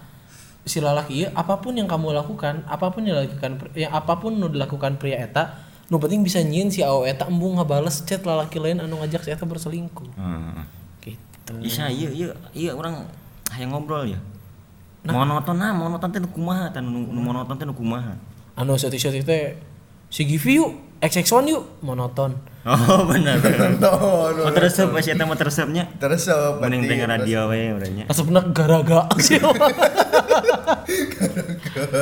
[0.68, 4.36] si lalaki ieu, apa pun yang kamu lakukan, apa pun yang dilakukan yang apa pun
[4.36, 5.56] nu dilakukan pria eta,
[5.88, 9.30] nu penting bisa nyieun si awe eta embung ngabales chat lalaki lain anu ngajak si
[9.32, 10.10] eta berselingkuh.
[10.20, 10.64] Heeh.
[11.00, 11.52] Gitu.
[11.64, 13.08] Isa iya iya iya orang
[13.50, 14.20] hayang ngobrol ya.
[15.00, 18.20] Monoton nah, monoton teh kumaha tah nu nu monoton teh nu kumaha.
[18.52, 19.56] Anu setik-setik teh
[20.12, 22.36] si Givi yuk, XX1 yuk, monoton.
[22.68, 23.40] Oh benar.
[23.40, 23.72] benar.
[23.80, 25.88] No, no, Oh teresep pas eta mah teresepnya.
[25.96, 28.04] Terus so, Mending denger radio we urangnya.
[28.12, 29.40] Asapna garaga sih.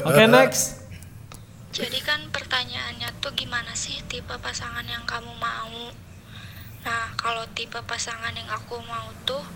[0.02, 0.82] Oke, next.
[1.70, 5.94] Jadi kan pertanyaannya tuh gimana sih tipe pasangan yang kamu mau?
[6.82, 9.46] Nah, kalau tipe pasangan yang aku mau tuh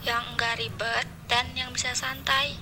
[0.00, 2.56] yang enggak ribet dan yang bisa santai.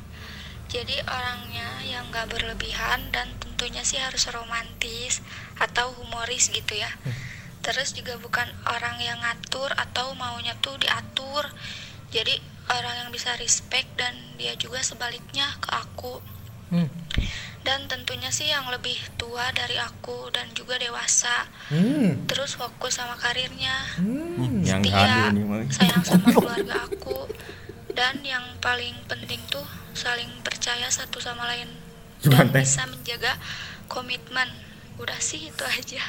[0.69, 5.25] Jadi orangnya yang enggak berlebihan dan tentunya sih harus romantis
[5.57, 6.93] atau humoris gitu ya.
[7.64, 11.49] Terus juga bukan orang yang ngatur atau maunya tuh diatur.
[12.09, 12.37] Jadi
[12.69, 16.21] orang yang bisa respect dan dia juga sebaliknya ke aku
[16.69, 16.85] Hmm.
[17.64, 22.29] dan tentunya sih yang lebih tua dari aku dan juga dewasa Hmm.
[22.29, 23.73] terus fokus sama karirnya
[24.61, 25.33] Yang setia
[25.73, 27.25] sayang sama keluarga aku
[27.97, 29.64] dan yang paling penting tuh
[29.99, 31.67] saling percaya satu sama lain
[32.19, 32.63] Cuman dan teh.
[32.63, 33.35] bisa menjaga
[33.87, 34.47] komitmen
[34.97, 36.03] udah sih itu aja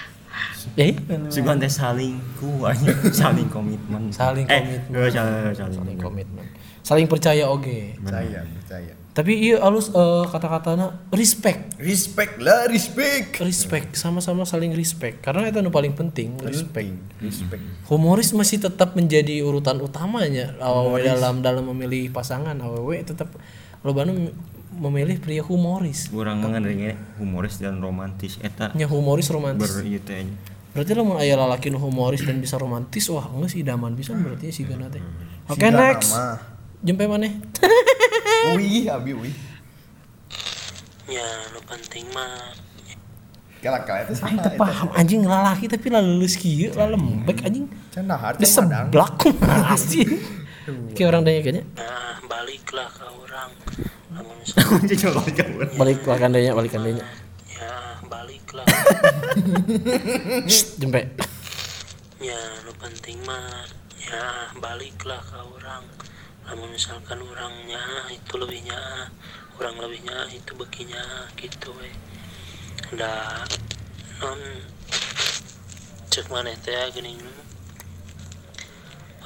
[0.78, 0.94] Eh,
[1.28, 4.14] Sugan teh saling kuanya, saling komitmen.
[4.14, 5.02] Saling eh, komitmen.
[5.02, 6.46] eh, saling, saling, saling komitmen.
[6.80, 7.98] Saling percaya oke.
[7.98, 8.94] Percaya, percaya.
[9.10, 11.74] Tapi iya halus eh, kata-katana respect.
[11.82, 13.42] Respect lah, respect.
[13.42, 16.94] Respect sama-sama saling respect karena itu yang paling penting respect.
[17.20, 17.90] Respect.
[17.90, 23.34] Humoris masih tetap menjadi urutan utamanya awewe dalam dalam memilih pasangan awewe tetap
[23.82, 24.36] lobana mem-
[24.72, 26.08] memilih pria humoris.
[26.08, 29.68] Kurang mengenai humoris dan romantis eta Nya humoris romantis.
[29.76, 29.84] ber.
[30.70, 34.50] Berarti lamun aya lalaki nu humoris dan bisa romantis wah enggak sih idaman bisa berarti
[34.50, 35.02] si gana teh.
[35.46, 36.14] Oke Sigana next.
[36.80, 37.34] Jempe maneh.
[38.56, 39.36] Wih, abi wih.
[41.06, 42.56] ya nu penting mah
[43.60, 44.46] Galak-galak itu Aing sama.
[44.46, 47.68] teu paham anjing lalaki tapi laleus kieu lalembek anjing.
[47.92, 48.88] Canda harta Di madang.
[48.88, 50.08] seblak kumaha sih.
[50.96, 51.64] Kayak orang tanya kayaknya.
[51.76, 53.50] nah baliklah ke orang
[55.78, 57.04] Balik balikan denya, balikan denya.
[57.50, 58.66] ya baliklah
[60.52, 61.12] Shh, Jempe.
[62.20, 63.68] ya nu penting mah
[64.00, 65.84] ya baliklah ke orang
[66.48, 67.80] namun misalkan orangnya
[68.12, 69.08] itu lebihnya
[69.60, 71.92] orang lebihnya itu beginya gitu we
[72.98, 73.46] da
[74.20, 74.40] non
[76.10, 77.16] cek mana teh gini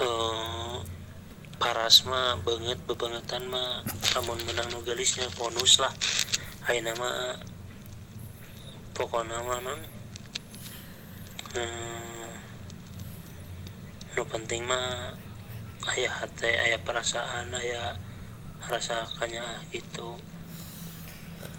[0.01, 0.76] eh
[1.64, 3.88] paras mah banget bebangetan mah.
[4.20, 5.95] Namun menang nu gelisnya bonus lah.
[6.68, 7.39] Ayeuna mah
[8.91, 9.80] pokoknya mah non
[11.55, 12.32] hmm,
[14.11, 15.16] nu penting mah
[15.95, 17.95] ayah hati ayah perasaan ayah
[18.68, 20.20] rasakannya gitu.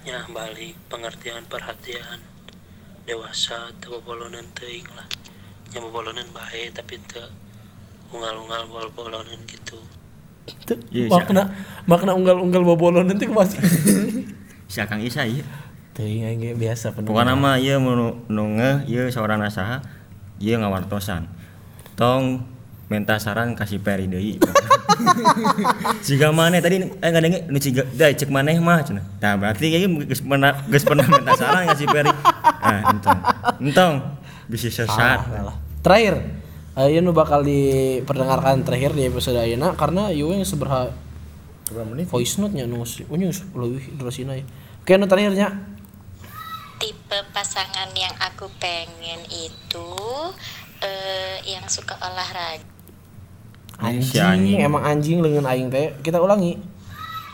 [0.05, 2.21] Ya balik pengertian perhatian.
[3.09, 5.09] Dewasa teu bobolonan teuing lah.
[5.73, 7.25] Nya bobolonan bae tapi teu
[8.15, 9.83] unggal-unggal bol-bolonan gitu
[10.93, 11.43] Iya, Makna
[11.85, 13.61] makna unggal-unggal bobolon nanti masih.
[14.73, 15.45] Si Akang Isa ieu.
[15.95, 17.07] Teuing aing ge biasa penuh.
[17.07, 19.85] Pokoknya ieu nu nu ngeh ieu seorang nasaha
[20.43, 21.29] ieu ngawartosan.
[21.95, 22.43] Tong
[22.91, 24.41] minta saran kasih peri deui.
[26.07, 29.05] Jika maneh tadi eh ngadenge nu ciga da cek maneh mah cenah.
[29.23, 32.11] Tah berarti ieu geus pernah geus pernah minta saran kasih peri.
[32.65, 33.21] Ah, entong.
[33.62, 33.95] Entong
[34.51, 35.23] bisa sesat.
[35.23, 35.57] Salah.
[35.85, 36.25] Terakhir,
[36.75, 40.91] ayo nu bakal diperdengarkan terakhir di episode ayeuna karena ieu yang seberha
[41.64, 42.11] Berapa menit?
[42.11, 44.45] voice note nya nu unyu leuwih durasina ya.
[44.85, 45.49] Oke, nu terakhirnya.
[46.77, 49.89] tipe pasangan yang aku pengen itu
[50.83, 52.61] eh, yang suka olahraga
[53.75, 54.59] Si Anjing, anjing.
[54.62, 55.95] emang anjing lengan aing teh.
[55.99, 56.59] Kita ulangi.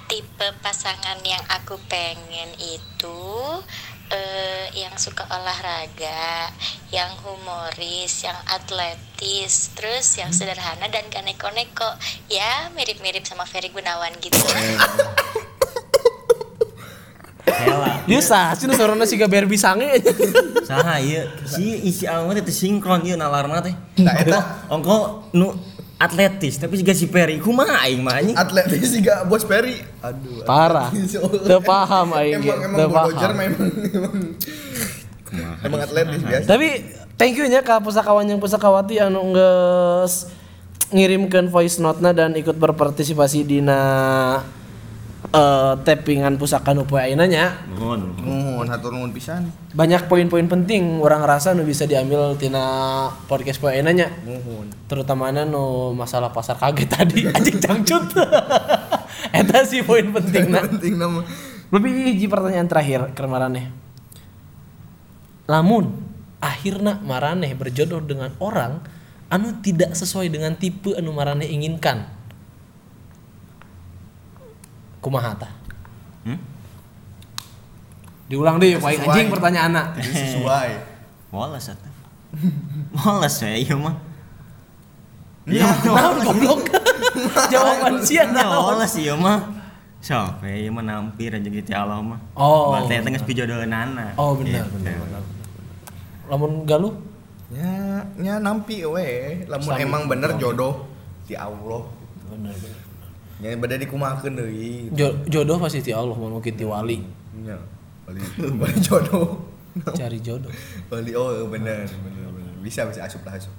[0.07, 3.19] tipe pasangan yang aku pengen itu
[3.59, 3.90] eh,
[4.75, 6.51] yang suka olahraga
[6.91, 11.91] yang humoris yang atletis terus yang sederhana dan gak neko-neko
[12.31, 14.39] ya mirip-mirip sama Ferry Gunawan gitu.
[18.11, 20.11] Ieu sah, cenah sorona siga Barbie sange aja.
[20.67, 21.29] Saha ieu?
[21.47, 23.75] Si isi alamat teh sinkron ieu nalarna teh.
[24.03, 25.55] Nah, eta Ongko nu
[26.01, 28.33] atletis tapi juga si Peri kumaha aing mah anjing?
[28.33, 30.89] Atletis juga bos Peri aduh Parah.
[31.49, 33.37] Teu paham aing ge, emang emang teu bulldozer paham.
[33.37, 34.15] memang emang
[35.61, 36.47] emang atletis biasa.
[36.49, 36.69] Tapi
[37.21, 40.33] thank you nya ka pusakawan yang pusakawati anu geus
[40.91, 43.81] ngirimkeun voice note-na dan ikut berpartisipasi dina
[45.31, 47.55] eh tappingan pusaka nu poe ayeuna nya.
[47.71, 48.19] Nuhun.
[48.19, 53.71] nuhun hatur nuhun pisan Banyak poin-poin penting orang rasa nu bisa diambil tina podcast poe
[53.71, 54.11] ayeuna nya.
[54.27, 58.11] nuhun Terutamana nu masalah pasar kaget tadi anjing cangcut.
[59.39, 60.67] Eta sih poin pentingna.
[60.67, 61.23] penting nama
[61.71, 63.71] Lebih hiji pertanyaan terakhir ke Maraneh.
[65.47, 65.95] Lamun
[66.43, 68.83] akhirnya Maraneh berjodoh dengan orang
[69.31, 72.20] anu tidak sesuai dengan tipe anu Maraneh inginkan.
[75.01, 75.53] Kumaha tah?
[76.23, 76.39] Hmm?
[78.29, 79.11] Diulang deh, paling Sesuai.
[79.11, 79.83] anjing pertanyaanna.
[79.99, 80.71] jadi sesuai
[81.31, 81.93] Woles atuh.
[82.95, 83.95] Woles ya ieu mah.
[85.47, 85.67] Iya.
[85.83, 86.61] Naon goblok?
[87.53, 88.75] Jawaban sia naon?
[88.75, 89.63] woles ieu mah.
[90.01, 92.19] Sok, we ieu mah nampir aja gitu Allah mah.
[92.35, 92.71] Oh.
[92.73, 94.15] Berarti eta geus pijodoheunana.
[94.15, 94.79] Oh benar Gitu.
[94.79, 95.23] benar benar.
[96.31, 96.95] Lamun galuh
[97.51, 100.87] ya nya nampi we lamun emang bener jodoh
[101.27, 101.83] di Allah
[102.27, 102.83] benar benar.
[103.41, 107.01] Nya beda dikumahakeun deui Jo- jodoh pasti ti Allah mun mungkin ti wali.
[107.39, 107.57] nya
[108.05, 108.21] bali
[108.55, 109.41] bali jodoh
[109.91, 110.51] Cari jodoh.
[110.87, 112.29] bali oh bener bener
[112.61, 113.53] bisa bisa asup lah asup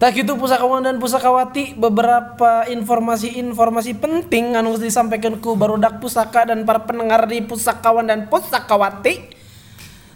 [0.00, 6.80] Tak itu pusakawan dan pusakawati beberapa informasi-informasi penting anu disampaikan ku barudak pusaka dan para
[6.80, 9.28] pendengar di pusakawan dan pusakawati.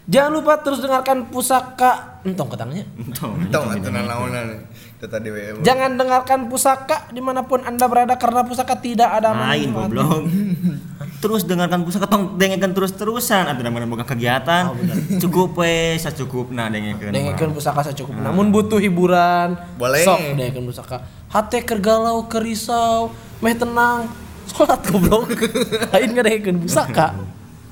[0.05, 2.89] Jangan lupa terus dengarkan pusaka entong ketangnya.
[2.97, 3.37] Entong.
[3.45, 9.11] atuh naonan itu we Jangan dengarkan pusaka di mana pun anda berada karena pusaka tidak
[9.11, 10.25] ada Main goblok.
[11.25, 14.77] Terus dengarkan pusaka tong dengekeun terus-terusan atuh mana boga kegiatan.
[15.21, 17.13] Cukup we sacukupna dengekeun.
[17.13, 18.13] Dengarkan pusaka secukup.
[18.13, 19.57] Namun butuh hiburan.
[19.81, 20.05] Boleh.
[20.05, 20.97] Sok dengarkan pusaka.
[21.33, 24.07] Hate kergalau kerisau, meh tenang.
[24.45, 25.33] Salat goblok.
[25.97, 27.07] Lain nggak dengarkan pusaka.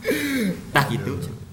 [0.75, 1.13] Tah gitu.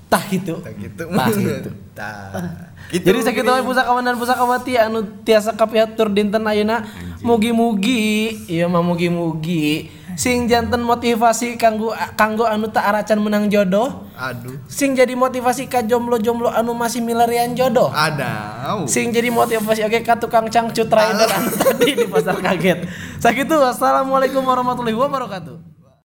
[0.09, 0.55] Tah gitu.
[0.63, 1.69] Tak gitu Tah gitu.
[1.93, 3.05] tah gitu.
[3.05, 6.85] Jadi sakit wae pusakawan dan pusakawati anu tiasa kapiatur dinten ayeuna.
[7.19, 14.51] Mugi-mugi ieu mah mugi-mugi sing janten motivasi kanggo kanggo anu tak aracan menang jodoh aduh.
[14.67, 20.19] sing jadi motivasi ka jomblo-jomblo anu masih milarian jodoh ada sing jadi motivasi oke ka
[20.19, 22.83] tukang cangcut rider anu tadi di pasar kaget.
[23.19, 25.68] Sakitu wassalamualaikum warahmatullahi wabarakatuh